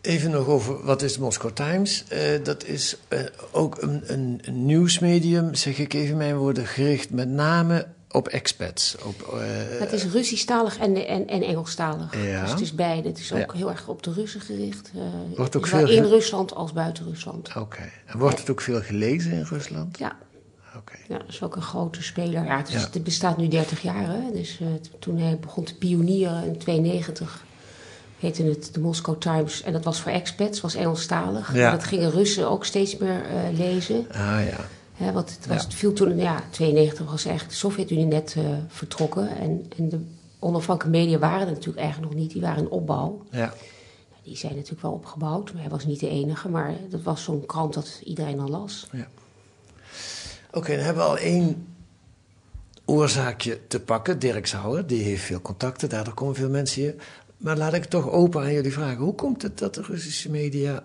Even 0.00 0.30
nog 0.30 0.46
over 0.46 0.84
wat 0.84 1.02
is 1.02 1.12
de 1.14 1.20
Moscow 1.20 1.50
Times. 1.50 2.04
Eh, 2.08 2.20
dat 2.44 2.64
is 2.64 2.96
eh, 3.08 3.18
ook 3.50 3.82
een, 3.82 4.02
een, 4.06 4.38
een 4.44 4.66
nieuwsmedium, 4.66 5.54
zeg 5.54 5.78
ik 5.78 5.92
even 5.94 6.10
in 6.10 6.16
mijn 6.16 6.36
woorden, 6.36 6.66
gericht 6.66 7.10
met 7.10 7.28
name 7.28 7.86
op 8.10 8.28
expats. 8.28 8.96
Op, 9.04 9.22
eh, 9.22 9.80
het 9.80 9.92
is 9.92 10.04
Russisch-talig 10.04 10.78
en, 10.78 11.06
en, 11.06 11.26
en 11.26 11.42
Engelstalig. 11.42 12.24
Ja. 12.26 12.40
Dus 12.42 12.50
het 12.50 12.60
is 12.60 12.74
beide. 12.74 13.08
Het 13.08 13.18
is 13.18 13.32
ook 13.32 13.38
Ja. 13.38 13.56
heel 13.58 13.70
erg 13.70 13.88
op 13.88 14.02
de 14.02 14.12
Russen 14.12 14.40
gericht. 14.40 14.90
eh 14.94 15.00
Wordt 15.36 15.56
ook 15.56 15.66
zowel 15.66 15.86
veel 15.86 15.96
in 15.96 16.02
ge- 16.02 16.08
Rusland 16.08 16.54
als 16.54 16.72
buiten 16.72 17.04
Rusland. 17.04 17.50
Oké. 17.56 17.90
En 18.06 18.18
wordt 18.18 18.38
het 18.38 18.50
ook 18.50 18.60
veel 18.60 18.80
gelezen 18.80 19.32
in 19.32 19.42
Rusland? 19.42 19.98
Ja. 19.98 20.16
Oké. 20.76 20.96
Ja, 21.08 21.18
dat 21.18 21.28
is 21.28 21.42
ook 21.42 21.56
een 21.56 21.62
grote 21.62 22.02
speler. 22.02 22.44
Ja, 22.44 22.56
het, 22.56 22.68
is- 22.68 22.74
Ja. 22.74 22.88
het 22.92 23.04
bestaat 23.04 23.36
nu 23.36 23.48
30 23.48 23.82
jaar. 23.82 24.06
Hè? 24.06 24.32
Dus 24.32 24.58
eh, 24.60 24.66
toen 24.98 25.18
hij 25.18 25.38
begon 25.38 25.64
te 25.64 25.76
pionieren 25.76 26.44
in 26.46 26.58
92 26.58 27.44
heette 28.20 28.42
het 28.42 28.70
de 28.74 28.80
Moscow 28.80 29.18
Times. 29.20 29.62
En 29.62 29.72
dat 29.72 29.84
was 29.84 30.00
voor 30.00 30.12
expats, 30.12 30.60
was 30.60 30.74
Engelstalig. 30.74 31.54
Ja. 31.54 31.70
Dat 31.70 31.84
gingen 31.84 32.10
Russen 32.10 32.50
ook 32.50 32.64
steeds 32.64 32.96
meer 32.96 33.24
eh, 33.24 33.58
lezen. 33.58 34.06
Ah 34.10 34.16
ja. 34.50 34.66
Hè, 34.94 35.12
want 35.12 35.30
het, 35.30 35.46
was, 35.46 35.56
Ja. 35.56 35.62
het 35.62 35.74
viel 35.74 35.92
toen, 35.92 36.16
ja, 36.16 36.42
92 36.50 37.10
was 37.10 37.24
eigenlijk 37.24 37.48
de 37.54 37.58
Sovjet-Unie 37.60 38.04
net 38.04 38.34
eh, 38.36 38.44
vertrokken. 38.68 39.36
En, 39.36 39.66
en 39.76 39.88
de 39.88 40.00
onafhankelijke 40.38 40.98
media 40.98 41.18
waren 41.18 41.46
er 41.46 41.52
natuurlijk 41.52 41.78
eigenlijk 41.78 42.12
nog 42.12 42.22
niet. 42.22 42.32
Die 42.32 42.42
waren 42.42 42.62
in 42.62 42.70
opbouw. 42.70 43.24
ja. 43.30 43.52
Die 44.22 44.36
zijn 44.36 44.54
natuurlijk 44.54 44.82
wel 44.82 44.92
opgebouwd. 44.92 45.52
Maar 45.52 45.62
hij 45.62 45.70
was 45.70 45.84
niet 45.86 46.00
de 46.00 46.08
enige. 46.08 46.48
Maar 46.48 46.74
dat 46.90 47.02
was 47.02 47.22
zo'n 47.22 47.46
krant 47.46 47.74
dat 47.74 48.00
iedereen 48.04 48.40
al 48.40 48.48
las. 48.48 48.86
Oké, 50.52 50.76
dan 50.76 50.84
hebben 50.84 51.02
we 51.02 51.08
al 51.08 51.18
één 51.18 51.66
oorzaakje 52.84 53.66
te 53.66 53.80
pakken. 53.80 54.18
Dirk 54.18 54.46
Sauer, 54.46 54.86
die 54.86 55.02
heeft 55.02 55.22
veel 55.24 55.40
contacten, 55.40 55.88
daardoor 55.88 56.14
komen 56.14 56.34
veel 56.34 56.48
mensen 56.48 56.82
hier. 56.82 56.94
Maar 57.40 57.56
laat 57.56 57.74
ik 57.74 57.80
het 57.80 57.90
toch 57.90 58.10
open 58.10 58.42
aan 58.42 58.52
jullie 58.52 58.72
vragen. 58.72 59.04
Hoe 59.04 59.14
komt 59.14 59.42
het 59.42 59.58
dat 59.58 59.74
de 59.74 59.82
Russische 59.82 60.30
media 60.30 60.84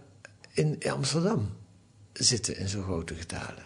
in 0.54 0.78
Amsterdam 0.90 1.50
zitten 2.14 2.58
in 2.58 2.68
zo'n 2.68 2.84
grote 2.84 3.16
getalen? 3.16 3.64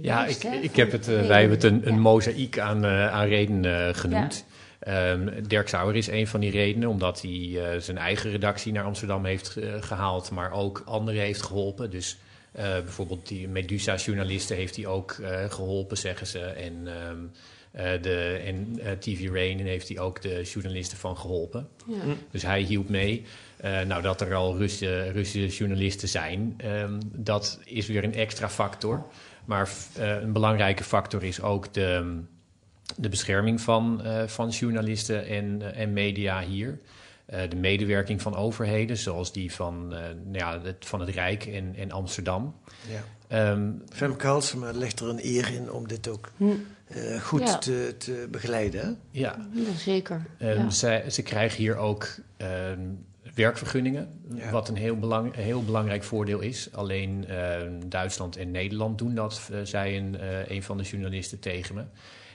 Ja, 0.00 0.26
ik, 0.26 0.42
ik 0.42 0.76
heb 0.76 0.92
het, 0.92 1.08
eh, 1.08 1.26
wij 1.26 1.40
hebben 1.40 1.58
het 1.58 1.64
een, 1.64 1.86
een 1.86 1.94
ja. 1.94 2.00
mozaïek 2.00 2.58
aan, 2.58 2.84
eh, 2.84 3.12
aan 3.12 3.28
redenen 3.28 3.88
eh, 3.88 3.94
genoemd. 3.94 4.44
Ehm, 4.78 5.42
Dirk 5.46 5.68
Sauer 5.68 5.96
is 5.96 6.06
een 6.06 6.26
van 6.26 6.40
die 6.40 6.50
redenen, 6.50 6.88
omdat 6.88 7.22
hij 7.22 7.72
eh, 7.72 7.80
zijn 7.80 7.98
eigen 7.98 8.30
redactie 8.30 8.72
naar 8.72 8.84
Amsterdam 8.84 9.24
heeft 9.24 9.56
eh, 9.56 9.74
gehaald, 9.80 10.30
maar 10.30 10.52
ook 10.52 10.82
anderen 10.86 11.20
heeft 11.20 11.42
geholpen. 11.42 11.90
Dus 11.90 12.18
eh, 12.52 12.64
bijvoorbeeld 12.64 13.28
die 13.28 13.48
Medusa-journalisten 13.48 14.56
heeft 14.56 14.76
hij 14.76 14.86
ook 14.86 15.12
eh, 15.12 15.50
geholpen, 15.50 15.96
zeggen 15.96 16.26
ze. 16.26 16.40
En, 16.40 16.74
ehm, 16.84 16.96
eh, 16.96 17.18
de, 17.72 18.40
en 18.44 18.78
eh, 18.82 18.92
TV 18.92 19.28
Rain 19.28 19.58
heeft 19.58 19.88
hij 19.88 19.98
ook 19.98 20.22
de 20.22 20.42
journalisten 20.42 20.98
van 20.98 21.16
geholpen. 21.16 21.68
Ja. 21.86 21.94
Dus 22.30 22.42
hij 22.42 22.60
hielp 22.60 22.88
mee. 22.88 23.24
Eh, 23.56 23.80
nou, 23.80 24.02
dat 24.02 24.20
er 24.20 24.34
al 24.34 24.56
Russische, 24.56 25.10
Russische 25.10 25.58
journalisten 25.58 26.08
zijn, 26.08 26.54
ehm, 26.56 27.00
dat 27.14 27.60
is 27.64 27.86
weer 27.86 28.04
een 28.04 28.14
extra 28.14 28.48
factor. 28.48 29.06
Maar 29.44 29.68
eh, 29.96 30.20
een 30.20 30.32
belangrijke 30.32 30.84
factor 30.84 31.24
is 31.24 31.42
ook 31.42 31.74
de, 31.74 32.20
de 32.96 33.08
bescherming 33.08 33.60
van, 33.60 34.02
eh, 34.02 34.26
van 34.26 34.48
journalisten 34.48 35.26
en, 35.26 35.62
eh, 35.62 35.80
en 35.80 35.92
media 35.92 36.40
hier. 36.42 36.78
Eh, 37.28 37.40
de 37.48 37.56
medewerking 37.56 38.22
van 38.22 38.36
overheden, 38.36 38.96
zoals 38.96 39.32
die 39.32 39.52
van, 39.52 39.94
eh, 39.94 40.00
nou 40.24 40.38
ja, 40.38 40.60
het, 40.62 40.86
van 40.86 41.00
het 41.00 41.08
Rijk 41.08 41.46
en, 41.46 41.74
en 41.76 41.90
Amsterdam. 41.90 42.54
Ja. 42.90 43.04
Ehm, 43.28 43.70
Femke 43.88 44.26
Halsema 44.26 44.70
legt 44.72 45.00
er 45.00 45.08
een 45.08 45.20
eer 45.22 45.52
in 45.54 45.72
om 45.72 45.88
dit 45.88 46.08
ook 46.08 46.30
eh, 46.86 47.20
goed 47.22 47.40
Ja. 47.40 47.58
te, 47.58 47.94
te 47.98 48.28
begeleiden. 48.30 48.80
hè? 48.80 48.88
ja, 49.20 49.48
Ja, 49.52 49.72
zeker. 49.76 50.26
Ehm, 50.38 50.58
ja. 50.58 50.70
zij- 50.70 51.10
ze 51.10 51.22
krijgen 51.22 51.58
hier 51.58 51.76
ook 51.76 52.08
ehm, 52.36 52.80
werkvergunningen, 53.34 54.08
Ja. 54.34 54.50
wat 54.50 54.68
een 54.68 54.76
heel, 54.76 54.98
belang, 54.98 55.36
een 55.36 55.42
heel 55.42 55.64
belangrijk 55.64 56.04
voordeel 56.04 56.40
is. 56.40 56.68
Alleen 56.72 57.26
ehm, 57.28 57.72
Duitsland 57.86 58.36
en 58.36 58.50
Nederland 58.50 58.98
doen 58.98 59.14
dat, 59.14 59.48
eh, 59.52 59.58
zei 59.62 59.96
een, 59.96 60.18
eh, 60.18 60.48
een 60.48 60.62
van 60.62 60.76
de 60.78 60.82
journalisten 60.84 61.38
tegen 61.38 61.74
me. 61.74 61.82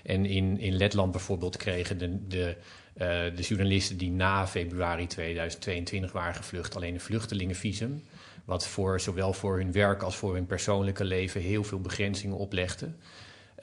En 0.03 0.25
in, 0.25 0.59
in 0.59 0.75
Letland 0.75 1.11
bijvoorbeeld 1.11 1.57
kregen 1.57 1.97
de, 1.97 2.27
de, 2.27 2.55
eh, 2.93 3.07
de 3.35 3.41
journalisten 3.41 3.97
die 3.97 4.11
na 4.11 4.47
februari 4.47 5.07
2022 5.07 6.11
waren 6.11 6.35
gevlucht 6.35 6.75
alleen 6.75 6.93
een 6.93 6.99
vluchtelingenvisum. 6.99 8.03
Wat 8.45 8.67
voor, 8.67 8.99
zowel 8.99 9.33
voor 9.33 9.57
hun 9.57 9.71
werk 9.71 10.01
als 10.01 10.15
voor 10.15 10.33
hun 10.33 10.45
persoonlijke 10.45 11.03
leven 11.03 11.41
heel 11.41 11.63
veel 11.63 11.79
begrenzingen 11.79 12.37
oplegde. 12.37 12.89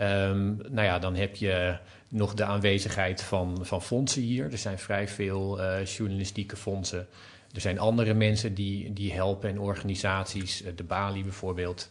Ehm, 0.01 0.57
nou 0.57 0.83
ja, 0.83 0.99
dan 0.99 1.14
heb 1.14 1.37
je 1.37 1.79
nog 2.09 2.35
de 2.35 2.45
aanwezigheid 2.45 3.23
van, 3.23 3.59
van 3.62 3.83
fondsen 3.83 4.23
hier. 4.23 4.53
Er 4.53 4.59
zijn 4.59 4.79
vrij 4.79 5.09
veel 5.09 5.62
eh, 5.62 5.85
journalistieke 5.85 6.57
fondsen. 6.57 7.07
Er 7.55 7.61
zijn 7.61 7.79
andere 7.79 8.14
mensen 8.14 8.55
die, 8.55 8.93
die 8.93 9.12
helpen 9.12 9.51
en 9.51 9.59
organisaties, 9.59 10.62
eh, 10.62 10.73
de 10.77 10.83
Bali 10.83 11.23
bijvoorbeeld. 11.23 11.90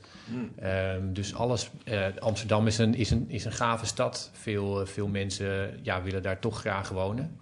Ehm, 0.59 1.13
dus 1.13 1.35
alles, 1.35 1.69
eh, 1.83 2.05
Amsterdam 2.19 2.67
is 2.67 2.77
een, 2.77 2.95
is, 2.95 3.09
een, 3.09 3.25
is 3.27 3.45
een 3.45 3.51
gave 3.51 3.85
stad. 3.85 4.31
Veel, 4.33 4.85
veel 4.85 5.07
mensen 5.07 5.79
ja, 5.81 6.01
willen 6.01 6.21
daar 6.21 6.39
toch 6.39 6.59
graag 6.59 6.89
wonen. 6.89 7.37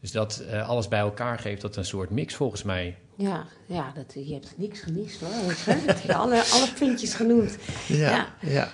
Dus 0.00 0.12
dat 0.12 0.44
alles 0.66 0.88
bij 0.88 0.98
elkaar 0.98 1.38
geeft 1.38 1.60
dat 1.60 1.76
een 1.76 1.84
soort 1.84 2.10
mix 2.10 2.34
volgens 2.34 2.62
mij. 2.62 2.96
Ja, 3.20 3.46
ja 3.66 3.92
dat, 3.94 4.26
je 4.26 4.32
hebt 4.32 4.52
niks 4.56 4.80
gemist 4.80 5.20
hoor. 5.20 5.30
Hè? 5.64 5.92
Je 6.06 6.14
alle, 6.14 6.42
alle 6.52 6.68
puntjes 6.78 7.14
genoemd. 7.14 7.56
Ja, 7.88 7.96
Ja. 7.96 8.26
ja. 8.40 8.70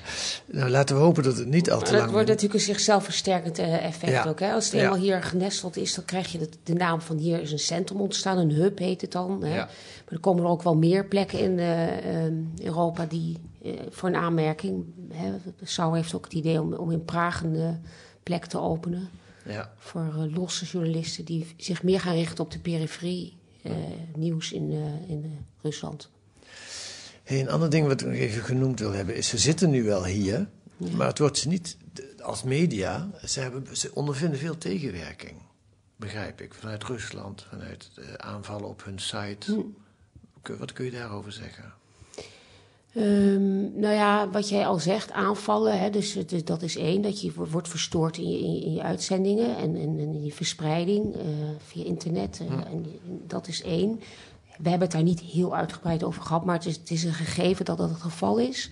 Nou, 0.47 0.71
laten 0.71 0.97
we 0.97 1.03
hopen 1.03 1.23
dat 1.23 1.37
het 1.39 1.49
niet 1.49 1.71
al 1.71 1.79
te 1.79 1.83
Maar 1.85 1.93
lang 1.93 2.03
dat 2.05 2.13
wordt 2.13 2.29
natuurlijk 2.29 2.55
een 2.55 2.61
zichzelf 2.75 3.05
versterkend 3.05 3.59
eh, 3.59 3.85
effect 3.85 4.13
Ja. 4.13 4.25
ook. 4.25 4.41
Hè? 4.41 4.53
Als 4.53 4.65
het 4.65 4.75
Ja. 4.75 4.83
eenmaal 4.83 4.99
hier 4.99 5.23
genesteld 5.23 5.77
is, 5.77 5.95
dan 5.95 6.05
krijg 6.05 6.33
je 6.33 6.39
de, 6.39 6.49
de 6.63 6.73
naam 6.75 7.01
van 7.01 7.17
hier 7.17 7.41
is 7.41 7.53
een 7.53 7.59
centrum 7.59 8.01
ontstaan. 8.01 8.39
Een 8.39 8.51
hub 8.51 8.79
heet 8.79 9.01
het 9.01 9.13
dan. 9.13 9.45
Hè? 9.45 9.55
Maar 9.57 9.69
er 10.09 10.21
komen 10.21 10.45
er 10.45 10.51
ook 10.51 10.63
wel 10.63 10.77
meer 10.77 11.07
plekken 11.07 11.39
in 11.39 11.59
eh, 11.59 12.25
ehm, 12.25 12.35
Europa 12.63 13.07
die 13.07 13.37
eh, 13.63 13.73
voor 13.91 14.09
een 14.09 14.17
aanmerking. 14.17 14.85
Hè? 15.13 15.31
Heeft 15.93 16.15
ook 16.15 16.25
het 16.25 16.35
idee 16.35 16.61
om, 16.61 16.73
om 16.75 16.91
in 16.91 17.05
Praag 17.05 17.43
een 17.43 17.81
plek 18.23 18.45
te 18.45 18.59
openen. 18.61 19.09
Ja. 19.47 19.71
Voor 19.79 20.29
losse 20.35 20.65
journalisten 20.65 21.25
die 21.25 21.47
zich 21.57 21.83
meer 21.83 22.01
gaan 22.01 22.15
richten 22.15 22.45
op 22.45 22.51
de 22.51 22.59
periferie. 22.59 23.37
Eh, 23.65 23.73
nieuws 24.17 24.53
in, 24.53 24.71
eh, 24.73 25.11
in 25.11 25.25
eh, 25.25 25.31
Rusland. 25.63 26.11
Hey, 27.23 27.41
een 27.41 27.49
ander 27.51 27.71
ding 27.71 27.87
wat 27.87 28.01
ik 28.01 28.07
nog 28.07 28.17
even 28.17 28.43
genoemd 28.43 28.79
wil 28.81 28.93
hebben 28.93 29.17
is, 29.17 29.29
ze 29.29 29.39
zitten 29.39 29.71
nu 29.71 29.83
wel 29.85 30.05
hier, 30.05 30.49
maar 30.77 31.07
het 31.07 31.19
wordt 31.19 31.39
ze 31.39 31.49
niet, 31.49 31.77
als 32.23 32.43
media, 32.43 33.11
ze, 33.27 33.41
hebben, 33.41 33.77
ze 33.77 33.95
ondervinden 33.95 34.39
veel 34.39 34.59
tegenwerking. 34.59 35.33
Begrijp 35.97 36.41
ik, 36.41 36.55
vanuit 36.55 36.85
Rusland, 36.85 37.47
vanuit 37.51 37.91
aanvallen 38.17 38.69
op 38.69 38.85
hun 38.85 38.99
site. 38.99 39.65
Kun- 40.43 40.59
Wat 40.59 40.73
kun 40.73 40.85
je 40.85 40.91
daarover 40.91 41.33
zeggen? 41.33 41.73
Ehm, 42.95 43.79
nou 43.81 43.95
ja, 43.95 44.31
wat 44.31 44.49
jij 44.49 44.67
al 44.67 44.79
zegt, 44.79 45.13
aanvallen. 45.13 45.79
Hè, 45.81 45.91
dus, 45.91 46.15
het 46.15 46.47
dat 46.47 46.63
is 46.63 46.77
één, 46.77 47.03
dat 47.03 47.21
je 47.21 47.33
wo- 47.35 47.47
wordt 47.47 47.69
verstoord 47.69 48.19
in 48.19 48.31
je, 48.31 48.39
in 48.39 48.53
je, 48.55 48.61
in 48.65 48.73
je 48.75 48.83
uitzendingen 48.83 49.57
en, 49.57 49.77
en, 49.77 49.99
en 49.99 50.15
in 50.15 50.25
je 50.25 50.33
verspreiding 50.33 51.15
eh, 51.15 51.21
via 51.67 51.85
internet. 51.85 52.41
eh, 52.41 52.73
en, 52.73 52.87
dat 53.27 53.49
is 53.49 53.63
één. 53.63 54.01
We 54.59 54.69
hebben 54.69 54.89
het 54.89 54.97
daar 54.97 55.03
niet 55.03 55.21
heel 55.21 55.57
uitgebreid 55.57 56.05
over 56.05 56.23
gehad, 56.23 56.45
maar 56.45 56.55
het 56.57 56.67
is, 56.67 56.77
het 56.77 56.91
is 56.91 57.05
een 57.05 57.13
gegeven 57.15 57.65
dat 57.65 57.79
dat 57.79 57.89
het 57.91 58.01
geval 58.01 58.39
is. 58.39 58.71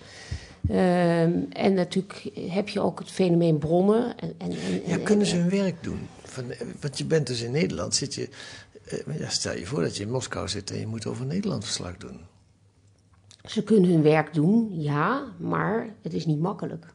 Ehm, 0.69 1.39
en 1.49 1.73
natuurlijk 1.73 2.29
heb 2.49 2.69
je 2.69 2.79
ook 2.79 2.99
het 2.99 3.11
fenomeen 3.11 3.57
bronnen. 3.57 4.19
En, 4.19 4.33
en, 4.37 4.51
Ja, 4.85 4.93
en- 4.93 5.03
kunnen 5.03 5.25
ze 5.27 5.35
hun 5.35 5.49
werk 5.49 5.83
doen? 5.83 6.07
Van, 6.23 6.51
eh, 6.51 6.61
want 6.79 6.97
je 6.97 7.05
bent 7.05 7.27
dus 7.27 7.41
in 7.41 7.51
Nederland, 7.51 7.95
zit 7.95 8.13
je, 8.13 8.29
ja, 9.19 9.29
stel 9.29 9.57
je 9.57 9.65
voor 9.65 9.81
dat 9.81 9.97
je 9.97 10.03
in 10.03 10.11
Moskou 10.11 10.47
zit 10.47 10.71
en 10.71 10.79
je 10.79 10.87
moet 10.87 11.05
over 11.05 11.25
Nederland 11.25 11.63
verslag 11.63 11.97
doen. 11.97 12.19
Ze 13.45 13.63
kunnen 13.63 13.89
hun 13.89 14.01
werk 14.01 14.33
doen, 14.33 14.81
ja, 14.81 15.23
maar 15.37 15.89
het 16.01 16.13
is 16.13 16.25
niet 16.25 16.39
makkelijk. 16.39 16.85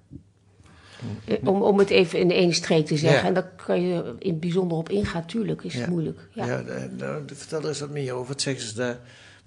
Eh, 1.24 1.36
Om, 1.44 1.62
om 1.62 1.78
het 1.78 1.90
even 1.90 2.18
in 2.18 2.30
één 2.30 2.52
streek 2.54 2.86
te 2.86 2.96
zeggen. 2.96 3.20
Ja. 3.20 3.26
En 3.26 3.34
daar 3.34 3.52
kan 3.66 3.82
je 3.82 4.14
in 4.18 4.30
het 4.30 4.40
bijzonder 4.40 4.78
op 4.78 4.88
ingaan, 4.88 5.26
tuurlijk 5.26 5.62
is 5.62 5.74
het 5.74 5.82
Ja. 5.84 5.90
moeilijk. 5.90 6.28
Ja. 6.32 6.46
Ja, 6.46 6.62
nou, 6.96 7.22
vertel 7.26 7.60
er 7.60 7.68
eens 7.68 7.80
wat 7.80 7.90
meer 7.90 8.12
over. 8.12 8.28
Wat 8.28 8.40
zeggen 8.42 8.64
ze 8.64 8.74
daar, 8.74 8.98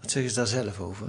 wat 0.01 0.11
zeggen 0.11 0.31
ze 0.31 0.37
daar 0.37 0.47
zelf 0.47 0.79
over? 0.79 1.07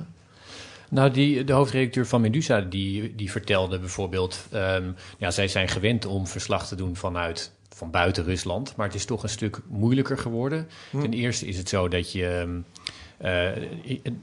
Nou, 0.90 1.10
die, 1.10 1.44
de 1.44 1.52
hoofdredacteur 1.52 2.06
van 2.06 2.20
Medusa 2.20 2.60
die, 2.60 3.14
die 3.14 3.30
vertelde 3.30 3.78
bijvoorbeeld... 3.78 4.46
Um, 4.54 4.94
ja, 5.18 5.30
zij 5.30 5.48
zijn 5.48 5.68
gewend 5.68 6.06
om 6.06 6.26
verslag 6.26 6.68
te 6.68 6.74
doen 6.74 6.96
vanuit 6.96 7.52
van 7.68 7.90
buiten 7.90 8.24
Rusland. 8.24 8.76
Maar 8.76 8.86
het 8.86 8.94
is 8.96 9.04
toch 9.04 9.22
een 9.22 9.28
stuk 9.28 9.60
moeilijker 9.68 10.18
geworden. 10.18 10.68
Hm. 10.90 11.00
Ten 11.00 11.12
eerste 11.12 11.46
is 11.46 11.58
het 11.58 11.68
zo 11.68 11.88
dat 11.88 12.12
je... 12.12 12.44
Uh, 12.46 12.54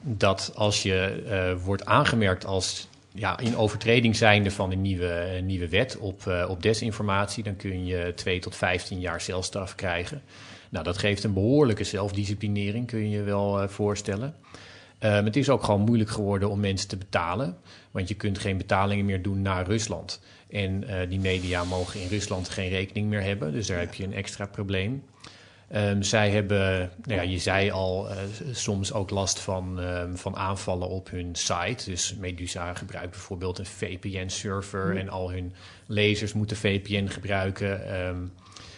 dat 0.02 0.52
als 0.56 0.84
je 0.84 1.24
uh, 1.28 1.64
wordt 1.64 1.86
aangemerkt 1.86 2.46
als 2.46 2.88
ja, 3.14 3.40
in 3.40 3.58
overtreding 3.58 4.16
zijnde 4.16 4.52
van 4.52 4.72
een 4.72 4.82
nieuwe, 4.82 5.40
nieuwe 5.44 5.70
wet 5.70 5.98
op, 5.98 6.46
op 6.48 6.64
desinformatie, 6.64 7.44
dan 7.44 7.56
kun 7.56 7.86
je 7.86 8.14
2 8.16 8.40
tot 8.40 8.56
15 8.56 9.00
jaar 9.00 9.22
celstraf 9.22 9.76
krijgen. 9.76 10.22
Nou, 10.70 10.84
dat 10.84 10.98
geeft 10.98 11.24
een 11.24 11.34
behoorlijke 11.34 11.84
zelfdisciplinering, 11.84 12.88
kun 12.88 13.00
je 13.00 13.10
je 13.10 13.24
wel 13.24 13.70
voorstellen. 13.70 14.36
Um, 15.04 15.26
het 15.26 15.36
is 15.36 15.50
ook 15.50 15.64
gewoon 15.64 15.82
moeilijk 15.82 16.10
geworden 16.10 16.50
om 16.50 16.60
mensen 16.60 16.88
te 16.88 16.98
betalen, 16.98 17.58
want 17.92 18.08
je 18.08 18.16
kunt 18.16 18.40
geen 18.40 18.58
betalingen 18.58 19.06
meer 19.06 19.22
doen 19.22 19.42
naar 19.42 19.66
Rusland. 19.66 20.22
En 20.50 20.84
uh, 20.84 20.96
die 21.10 21.20
media 21.20 21.64
mogen 21.64 22.02
in 22.02 22.08
Rusland 22.08 22.50
geen 22.50 22.70
rekening 22.70 23.08
meer 23.08 23.22
hebben, 23.22 23.52
dus 23.52 23.68
daar 23.68 23.80
heb 23.80 23.94
je 23.94 24.04
een 24.04 24.14
extra 24.14 24.46
probleem. 24.46 25.04
Um, 25.75 26.03
zij 26.03 26.29
hebben, 26.29 26.91
nou 27.03 27.21
ja, 27.21 27.21
je 27.21 27.38
zei 27.38 27.71
al, 27.71 28.10
uh, 28.10 28.15
soms 28.51 28.93
ook 28.93 29.10
last 29.10 29.39
van, 29.39 29.79
um, 29.79 30.17
van 30.17 30.36
aanvallen 30.36 30.88
op 30.88 31.10
hun 31.10 31.36
site. 31.36 31.89
Dus 31.89 32.15
Medusa 32.15 32.73
gebruikt 32.73 33.12
bijvoorbeeld 33.12 33.60
een 33.60 33.65
VPN-server 33.65 34.97
en 34.97 35.10
al 35.10 35.32
hun 35.32 35.53
lezers 35.86 36.34
moeten 36.34 36.58
VPN 36.58 37.08
gebruiken. 37.08 37.99
Um, 38.08 38.34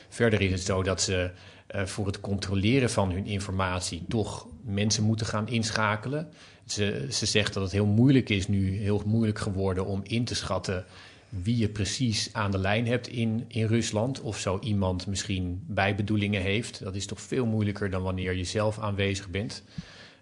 verder 0.10 0.42
is 0.42 0.52
het 0.52 0.62
zo 0.62 0.84
dat 0.84 1.02
ze 1.02 1.32
uh, 1.76 1.86
voor 1.86 2.06
het 2.06 2.20
controleren 2.20 2.90
van 2.90 3.12
hun 3.12 3.26
informatie 3.26 4.04
toch 4.08 4.48
mensen 4.62 5.04
moeten 5.04 5.26
gaan 5.26 5.48
inschakelen. 5.48 6.28
Ze, 6.66 7.08
ze 7.12 7.26
zegt 7.26 7.54
dat 7.54 7.64
het 7.64 7.72
heel 7.72 7.86
moeilijk 7.86 8.30
is 8.30 8.48
nu, 8.48 8.78
heel 8.78 9.02
moeilijk 9.06 9.40
geworden 9.40 9.86
om 9.86 10.02
in 10.04 10.26
te 10.26 10.36
schatten 10.36 10.86
wie 11.32 11.58
je 11.58 11.70
precies 11.70 12.30
aan 12.34 12.52
de 12.52 12.58
lijn 12.58 12.88
hebt 12.88 13.08
in, 13.08 13.46
in 13.48 13.66
Rusland. 13.66 14.22
Of 14.22 14.40
zo 14.40 14.60
iemand 14.60 15.08
misschien 15.08 15.64
bijbedoelingen 15.68 16.42
heeft. 16.42 16.84
Dat 16.84 16.96
is 16.96 17.06
toch 17.06 17.22
veel 17.22 17.46
moeilijker 17.46 17.90
dan 17.90 18.04
wanneer 18.04 18.34
je 18.34 18.44
zelf 18.44 18.80
aanwezig 18.80 19.30
bent. 19.30 19.64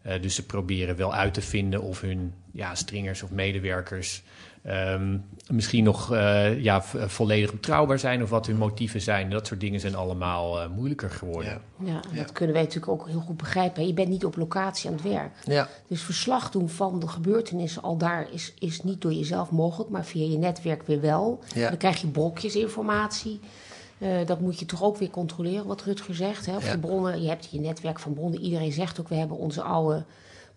Uh, 0.09 0.21
dus 0.21 0.35
ze 0.35 0.45
proberen 0.45 0.95
wel 0.95 1.13
uit 1.13 1.33
te 1.33 1.41
vinden 1.41 1.81
of 1.81 2.01
hun 2.01 2.33
ja, 2.51 2.75
stringers 2.75 3.23
of 3.23 3.31
medewerkers 3.31 4.23
um, 4.67 5.25
misschien 5.47 5.83
nog 5.83 6.13
uh, 6.13 6.63
ja, 6.63 6.81
volledig 6.81 7.51
betrouwbaar 7.51 7.99
zijn 7.99 8.23
of 8.23 8.29
wat 8.29 8.47
hun 8.47 8.57
motieven 8.57 9.01
zijn. 9.01 9.29
Dat 9.29 9.47
soort 9.47 9.59
dingen 9.59 9.79
zijn 9.79 9.95
allemaal 9.95 10.61
uh, 10.61 10.69
moeilijker 10.69 11.09
geworden. 11.09 11.61
Ja. 11.83 12.01
ja, 12.13 12.15
dat 12.15 12.31
kunnen 12.31 12.55
wij 12.55 12.63
natuurlijk 12.63 12.91
ook 12.91 13.07
heel 13.07 13.19
goed 13.19 13.37
begrijpen. 13.37 13.87
Je 13.87 13.93
bent 13.93 14.09
niet 14.09 14.25
op 14.25 14.35
locatie 14.35 14.89
aan 14.89 14.95
het 14.95 15.03
werk. 15.03 15.31
Ja. 15.43 15.67
Dus 15.87 16.01
verslag 16.01 16.51
doen 16.51 16.69
van 16.69 16.99
de 16.99 17.07
gebeurtenissen 17.07 17.81
al 17.81 17.97
daar 17.97 18.27
is, 18.31 18.53
is 18.59 18.81
niet 18.81 19.01
door 19.01 19.13
jezelf 19.13 19.51
mogelijk, 19.51 19.89
maar 19.89 20.05
via 20.05 20.29
je 20.31 20.37
netwerk 20.37 20.87
weer 20.87 21.01
wel. 21.01 21.39
Ja. 21.55 21.69
Dan 21.69 21.77
krijg 21.77 22.01
je 22.01 22.07
brokjes 22.07 22.55
informatie. 22.55 23.39
Uh, 23.99 24.25
dat 24.25 24.39
moet 24.39 24.59
je 24.59 24.65
toch 24.65 24.83
ook 24.83 24.97
weer 24.97 25.09
controleren, 25.09 25.65
wat 25.65 25.81
Rutger 25.81 26.15
zegt. 26.15 26.45
Hè? 26.45 26.55
Of 26.55 26.65
Ja. 26.65 26.77
bronnen, 26.77 27.21
je 27.21 27.27
hebt 27.29 27.47
je 27.51 27.59
netwerk 27.59 27.99
van 27.99 28.13
bronnen. 28.13 28.39
Iedereen 28.39 28.71
zegt 28.71 28.99
ook, 28.99 29.07
we 29.07 29.15
hebben 29.15 29.37
onze 29.37 29.61
oude 29.61 30.03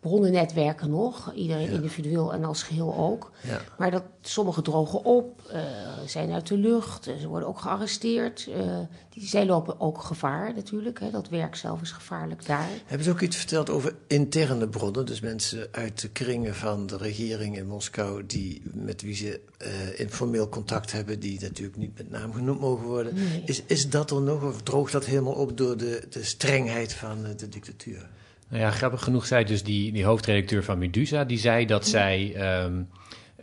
bronnennetwerken 0.03 0.91
nog. 0.91 1.33
Iedereen 1.35 1.71
individueel 1.71 2.33
en 2.33 2.45
als 2.45 2.63
geheel 2.63 2.97
ook. 2.97 3.31
Ja. 3.41 3.61
Maar 3.79 3.91
dat, 3.91 4.03
sommige 4.21 4.63
drogen 4.63 5.05
op, 5.05 5.43
uh, 5.53 5.61
zijn 6.07 6.33
uit 6.33 6.47
de 6.47 6.57
lucht, 6.57 7.09
uh, 7.09 7.17
ze 7.17 7.29
worden 7.29 7.49
ook 7.49 7.61
gearresteerd. 7.61 8.49
Uh, 8.49 8.79
die, 9.11 9.27
zij 9.27 9.47
lopen 9.47 9.81
ook 9.81 10.03
gevaar 10.03 10.55
natuurlijk. 10.55 11.01
Hè? 11.01 11.11
Dat 11.11 11.29
werk 11.29 11.57
zelf 11.57 11.81
is 11.81 11.91
gevaarlijk 11.91 12.47
daar. 12.47 12.69
Hebben 12.87 13.05
ze 13.05 13.13
ook 13.13 13.21
iets 13.21 13.37
verteld 13.37 13.71
over 13.71 13.95
interne 14.07 14.69
bronnen? 14.69 15.07
Dus 15.07 15.21
mensen 15.21 15.69
uit 15.71 16.01
de 16.01 16.09
kringen 16.09 16.55
van 16.55 16.87
de 16.87 16.97
regering 16.97 17.57
in 17.57 17.67
Moskou... 17.67 18.27
Die, 18.27 18.63
met 18.73 19.03
wie 19.03 19.15
ze 19.15 19.41
uh, 19.63 20.01
informeel 20.01 20.49
contact 20.49 20.93
hebben... 20.93 21.21
die 21.21 21.41
natuurlijk 21.41 21.77
niet 21.77 21.97
met 21.97 22.11
naam 22.11 22.33
genoemd 22.33 22.61
mogen 22.61 22.87
worden. 22.87 23.15
Nee. 23.15 23.43
Is, 23.45 23.63
is 23.67 23.91
dat 23.91 24.11
er 24.11 24.23
nog 24.23 24.43
of 24.43 24.63
droogt 24.63 24.93
dat 24.93 25.05
helemaal 25.05 25.33
op 25.33 25.57
door 25.57 25.77
de, 25.77 26.07
de 26.11 26.25
strengheid 26.25 26.93
van 26.93 27.23
de 27.37 27.49
dictatuur? 27.49 28.09
Nou 28.53 28.65
ja, 28.65 28.71
grappig 28.71 29.03
genoeg 29.03 29.27
zei 29.27 29.45
dus 29.45 29.63
die, 29.63 29.93
die 29.93 30.05
hoofdredacteur 30.05 30.65
van 30.65 30.79
Medusa... 30.79 31.25
die 31.25 31.39
zei 31.39 31.67
dat 31.67 31.87
zij... 31.87 32.35
Um, 32.65 32.89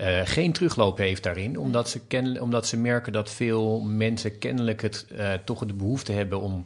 uh, 0.02 0.20
geen 0.24 0.52
terugloop 0.52 0.98
heeft 0.98 1.24
daarin, 1.24 1.58
omdat 1.58 1.90
ze, 1.90 2.00
ken, 2.08 2.42
omdat 2.42 2.68
ze 2.68 2.78
merken 2.78 3.14
dat 3.14 3.30
veel 3.32 3.80
mensen 3.80 4.38
kennelijk 4.38 4.82
het, 4.82 5.06
uh, 5.12 5.34
toch 5.34 5.66
de 5.66 5.74
behoefte 5.74 6.12
hebben 6.12 6.40
om 6.42 6.66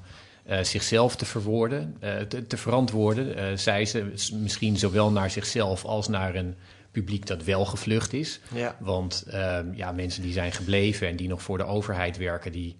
uh, 0.49 0.60
zichzelf 0.62 1.15
te 1.15 1.25
verwoorden, 1.25 1.97
te, 2.27 2.47
te, 2.47 2.58
verantwoorden. 2.58 3.60
zij 3.60 3.86
ze 3.86 4.13
misschien 4.34 4.77
zowel 4.77 5.12
naar 5.12 5.32
zichzelf 5.32 5.86
als 5.86 6.08
naar 6.08 6.36
een 6.36 6.56
publiek 6.91 7.25
dat 7.27 7.43
wel 7.43 7.65
gevlucht 7.65 8.13
is. 8.13 8.39
Ja. 8.53 8.75
Want 8.79 9.25
ja, 9.75 9.91
mensen 9.91 10.21
die 10.21 10.34
zijn 10.34 10.51
gebleven 10.51 11.08
en 11.08 11.15
die 11.15 11.27
nog 11.27 11.41
voor 11.41 11.58
de 11.58 11.65
overheid 11.65 12.17
werken, 12.17 12.51
die 12.51 12.75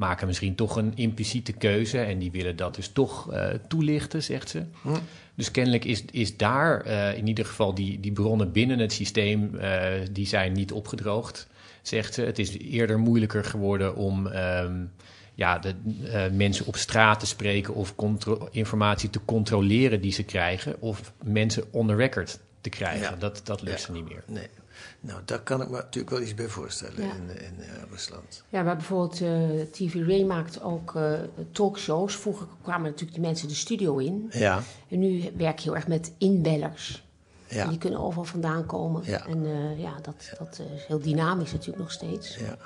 maken 0.00 0.26
misschien 0.26 0.54
toch 0.54 0.76
een 0.76 0.92
impliciete 0.94 1.52
keuze 1.52 1.98
en 1.98 2.18
die 2.18 2.30
willen 2.30 2.56
dat 2.56 2.74
dus 2.74 2.88
toch 2.88 3.34
toelichten, 3.68 4.22
zegt 4.22 4.48
ze. 4.48 4.62
Hm. 4.82 4.88
Dus 5.34 5.50
kennelijk 5.50 5.84
is, 5.84 6.04
is 6.10 6.36
daar 6.36 6.86
uh, 6.86 7.16
in 7.16 7.26
ieder 7.26 7.44
geval 7.44 7.74
die, 7.74 8.00
die 8.00 8.12
bronnen 8.12 8.52
binnen 8.52 8.78
het 8.78 8.92
systeem, 8.92 9.50
uh, 9.54 9.82
die 10.10 10.26
zijn 10.26 10.52
niet 10.52 10.72
opgedroogd, 10.72 11.48
zegt 11.82 12.14
ze. 12.14 12.22
Het 12.22 12.38
is 12.38 12.58
eerder 12.58 12.98
moeilijker 12.98 13.44
geworden 13.44 13.96
om 13.96 14.26
um, 14.26 14.92
ja, 15.34 15.58
de, 15.58 15.74
mensen 16.32 16.66
op 16.66 16.76
straat 16.76 17.20
te 17.20 17.26
spreken 17.26 17.74
of 17.74 17.94
informatie 18.50 19.10
te 19.10 19.20
controleren 19.24 20.00
die 20.00 20.12
ze 20.12 20.22
krijgen, 20.22 20.80
of 20.80 21.12
mensen 21.22 21.64
on 21.70 21.86
the 21.86 21.94
record 21.94 22.38
te 22.60 22.68
krijgen. 22.68 23.10
Ja. 23.10 23.16
Dat, 23.16 23.40
dat 23.44 23.62
lukt 23.62 23.78
ja. 23.78 23.84
ze 23.86 23.92
niet 23.92 24.08
meer. 24.08 24.22
Nee. 24.26 24.48
Nou, 25.00 25.20
daar 25.24 25.40
kan 25.40 25.62
ik 25.62 25.68
me 25.68 25.76
natuurlijk 25.76 26.10
wel 26.10 26.20
iets 26.20 26.34
bij 26.34 26.48
voorstellen 26.48 27.04
ja. 27.04 27.12
in, 27.14 27.42
in 27.42 27.54
uh, 27.58 27.66
Rusland. 27.90 28.44
Ja, 28.48 28.62
maar 28.62 28.76
bijvoorbeeld 28.76 29.20
uh, 29.20 29.60
TV 29.70 29.94
Ray 30.06 30.24
maakt 30.24 30.62
ook 30.62 30.94
uh, 30.94 31.12
talkshows. 31.52 32.16
Vroeger 32.16 32.46
kwamen 32.62 32.82
natuurlijk 32.82 33.12
die 33.12 33.26
mensen 33.26 33.48
de 33.48 33.54
studio 33.54 33.96
in. 33.96 34.30
Ja. 34.32 34.62
En 34.88 34.98
nu 34.98 35.30
werk 35.36 35.58
je 35.58 35.64
heel 35.64 35.76
erg 35.76 35.88
met 35.88 36.12
inbellers. 36.18 37.08
Ja. 37.46 37.62
En 37.62 37.68
die 37.68 37.78
kunnen 37.78 38.00
overal 38.00 38.24
vandaan 38.24 38.66
komen. 38.66 39.02
Ja. 39.04 39.26
En 39.26 39.46
ja, 39.78 39.94
dat, 40.02 40.32
dat 40.38 40.60
is 40.74 40.84
heel 40.86 41.00
dynamisch 41.00 41.52
natuurlijk 41.52 41.78
nog 41.78 41.92
steeds. 41.92 42.36
Ja. 42.36 42.56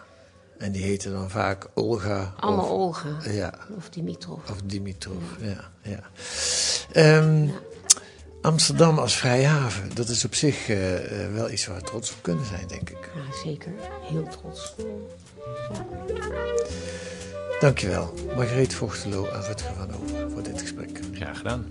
En 0.59 0.73
die 0.73 0.83
heten 0.83 1.13
dan 1.13 1.31
vaak 1.31 1.69
Olga. 1.75 2.35
Allemaal 2.37 2.65
of, 2.65 2.71
Olga. 2.71 3.31
Ja. 3.31 3.55
Of 3.77 3.89
Dimitrov. 3.89 4.51
Of 4.51 4.63
Dimitrov, 4.65 5.23
ja. 5.41 5.71
ja, 5.83 6.01
ja. 6.93 7.17
Um, 7.17 7.51
Amsterdam 8.45 8.99
als 8.99 9.17
vrije 9.17 9.47
haven, 9.47 9.95
dat 9.95 10.09
is 10.09 10.25
op 10.25 10.35
zich 10.35 10.69
uh, 10.69 10.93
uh, 10.93 11.35
wel 11.35 11.51
iets 11.51 11.67
waar 11.67 11.77
we 11.77 11.83
trots 11.83 12.11
op 12.11 12.17
kunnen 12.21 12.47
zijn, 12.47 12.67
denk 12.67 12.91
ik. 12.91 13.11
Ja, 13.15 13.37
zeker. 13.45 13.73
Heel 14.03 14.29
trots. 14.29 14.75
Ja. 14.77 15.87
Dankjewel, 17.61 18.15
Margreet 18.37 18.75
Vochtelo 18.75 19.27
en 19.27 19.43
Rutger 19.43 19.75
van 19.75 19.89
Over 19.95 20.31
voor 20.31 20.43
dit 20.43 20.61
gesprek. 20.61 21.01
Graag 21.13 21.37
gedaan. 21.37 21.67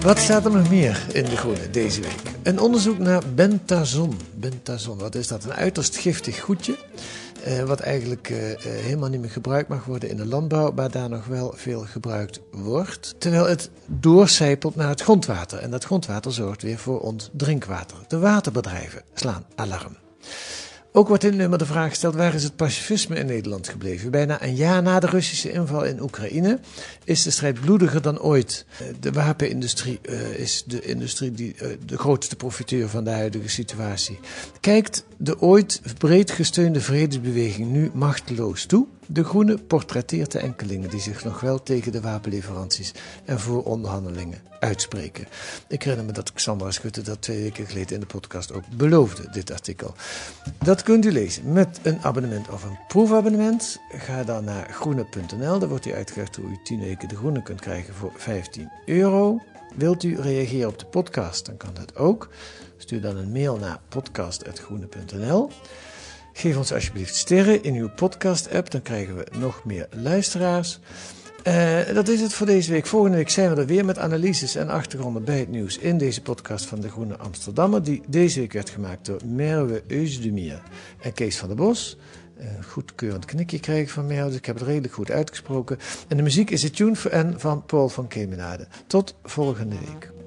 Wat 0.00 0.18
staat 0.18 0.44
er 0.44 0.50
nog 0.50 0.70
meer 0.70 1.06
in 1.12 1.24
De 1.24 1.36
Groene 1.36 1.70
deze 1.70 2.00
week? 2.00 2.31
Een 2.42 2.60
onderzoek 2.60 2.98
naar 2.98 3.22
bentazon. 3.34 4.16
Bentazon, 4.34 4.98
wat 4.98 5.14
is 5.14 5.28
dat? 5.28 5.44
Een 5.44 5.52
uiterst 5.52 5.96
giftig 5.96 6.40
goedje. 6.40 6.76
Uh, 7.46 7.62
wat 7.62 7.80
eigenlijk 7.80 8.30
uh, 8.30 8.50
uh, 8.50 8.56
helemaal 8.60 9.08
niet 9.08 9.20
meer 9.20 9.30
gebruikt 9.30 9.68
mag 9.68 9.84
worden 9.84 10.08
in 10.08 10.16
de 10.16 10.26
landbouw, 10.26 10.72
maar 10.72 10.90
daar 10.90 11.08
nog 11.08 11.26
wel 11.26 11.52
veel 11.56 11.80
gebruikt 11.80 12.40
wordt. 12.50 13.14
Terwijl 13.18 13.46
het 13.48 13.70
doorcijpelt 13.86 14.74
naar 14.74 14.88
het 14.88 15.00
grondwater. 15.00 15.58
En 15.58 15.70
dat 15.70 15.84
grondwater 15.84 16.32
zorgt 16.32 16.62
weer 16.62 16.78
voor 16.78 17.00
ons 17.00 17.30
drinkwater. 17.32 17.96
De 18.08 18.18
waterbedrijven 18.18 19.02
slaan 19.14 19.44
alarm. 19.54 19.96
Ook 20.94 21.08
wordt 21.08 21.24
in 21.24 21.36
nummer 21.36 21.58
de 21.58 21.66
vraag 21.66 21.88
gesteld: 21.88 22.14
waar 22.14 22.34
is 22.34 22.42
het 22.42 22.56
pacifisme 22.56 23.16
in 23.16 23.26
Nederland 23.26 23.68
gebleven? 23.68 24.10
Bijna 24.10 24.42
een 24.42 24.54
jaar 24.54 24.82
na 24.82 25.00
de 25.00 25.06
Russische 25.06 25.52
inval 25.52 25.84
in 25.84 26.02
Oekraïne 26.02 26.58
is 27.04 27.22
de 27.22 27.30
strijd 27.30 27.60
bloediger 27.60 28.02
dan 28.02 28.20
ooit. 28.20 28.64
De 29.00 29.12
wapenindustrie 29.12 29.98
uh, 30.02 30.38
is 30.38 30.62
de 30.66 30.80
industrie 30.80 31.32
die 31.32 31.54
uh, 31.62 31.68
de 31.86 31.98
grootste 31.98 32.36
profiteur 32.36 32.88
van 32.88 33.04
de 33.04 33.10
huidige 33.10 33.48
situatie. 33.48 34.18
Kijkt 34.60 35.04
de 35.16 35.40
ooit 35.40 35.80
breed 35.98 36.30
gesteunde 36.30 36.80
vredesbeweging 36.80 37.70
nu 37.70 37.90
machteloos 37.94 38.64
toe? 38.64 38.86
De 39.12 39.24
Groene 39.24 39.58
portretteert 39.58 40.32
de 40.32 40.38
enkelingen 40.38 40.90
die 40.90 41.00
zich 41.00 41.24
nog 41.24 41.40
wel 41.40 41.62
tegen 41.62 41.92
de 41.92 42.00
wapenleveranties 42.00 42.94
en 43.24 43.40
voor 43.40 43.62
onderhandelingen 43.62 44.38
uitspreken. 44.60 45.26
Ik 45.68 45.82
herinner 45.82 46.06
me 46.06 46.12
dat 46.12 46.32
Xandra 46.32 46.70
Schutte 46.70 47.02
dat 47.02 47.22
twee 47.22 47.42
weken 47.42 47.66
geleden 47.66 47.94
in 47.94 48.00
de 48.00 48.06
podcast 48.06 48.52
ook 48.52 48.62
beloofde, 48.76 49.30
dit 49.30 49.50
artikel. 49.50 49.94
Dat 50.64 50.82
kunt 50.82 51.04
u 51.04 51.12
lezen 51.12 51.52
met 51.52 51.80
een 51.82 52.00
abonnement 52.00 52.48
of 52.48 52.64
een 52.64 52.78
proefabonnement. 52.88 53.80
Ga 53.90 54.24
dan 54.24 54.44
naar 54.44 54.72
groene.nl, 54.72 55.58
daar 55.58 55.68
wordt 55.68 55.86
u 55.86 55.94
uitgelegd 55.94 56.36
hoe 56.36 56.50
u 56.50 56.58
10 56.64 56.80
weken 56.80 57.08
de 57.08 57.16
Groene 57.16 57.42
kunt 57.42 57.60
krijgen 57.60 57.94
voor 57.94 58.12
15 58.16 58.70
euro. 58.86 59.40
Wilt 59.76 60.02
u 60.02 60.20
reageren 60.20 60.68
op 60.68 60.78
de 60.78 60.86
podcast, 60.86 61.46
dan 61.46 61.56
kan 61.56 61.74
dat 61.74 61.96
ook. 61.96 62.28
Stuur 62.76 63.00
dan 63.00 63.16
een 63.16 63.32
mail 63.32 63.56
naar 63.56 63.80
podcast.groene.nl. 63.88 65.50
Geef 66.32 66.56
ons 66.56 66.72
alsjeblieft 66.72 67.14
sterren 67.14 67.62
in 67.62 67.74
uw 67.74 67.88
podcast-app, 67.88 68.70
dan 68.70 68.82
krijgen 68.82 69.16
we 69.16 69.26
nog 69.38 69.64
meer 69.64 69.88
luisteraars. 69.90 70.78
Uh, 71.46 71.94
dat 71.94 72.08
is 72.08 72.20
het 72.20 72.32
voor 72.32 72.46
deze 72.46 72.70
week. 72.70 72.86
Volgende 72.86 73.16
week 73.16 73.28
zijn 73.28 73.54
we 73.54 73.60
er 73.60 73.66
weer 73.66 73.84
met 73.84 73.98
analyses 73.98 74.54
en 74.54 74.68
achtergronden 74.68 75.24
bij 75.24 75.38
het 75.38 75.48
nieuws 75.48 75.78
in 75.78 75.98
deze 75.98 76.22
podcast 76.22 76.64
van 76.64 76.80
De 76.80 76.88
Groene 76.88 77.16
Amsterdammer, 77.16 77.82
die 77.82 78.02
deze 78.08 78.40
week 78.40 78.52
werd 78.52 78.70
gemaakt 78.70 79.06
door 79.06 79.20
Merwe 79.26 79.82
Eusdemir 79.86 80.62
en 81.00 81.12
Kees 81.12 81.38
van 81.38 81.48
der 81.48 81.56
Bos. 81.56 81.96
Een 82.36 82.64
goedkeurend 82.64 83.24
knikje 83.24 83.60
krijg 83.60 83.82
ik 83.82 83.90
van 83.90 84.06
Merwe, 84.06 84.28
dus 84.28 84.36
ik 84.36 84.46
heb 84.46 84.58
het 84.58 84.66
redelijk 84.66 84.94
goed 84.94 85.10
uitgesproken. 85.10 85.78
En 86.08 86.16
de 86.16 86.22
muziek 86.22 86.50
is 86.50 86.60
de 86.60 86.70
Tune 86.70 86.96
van 87.36 87.64
Paul 87.66 87.88
van 87.88 88.08
Kemenade. 88.08 88.66
Tot 88.86 89.14
volgende 89.22 89.76
week. 89.78 90.21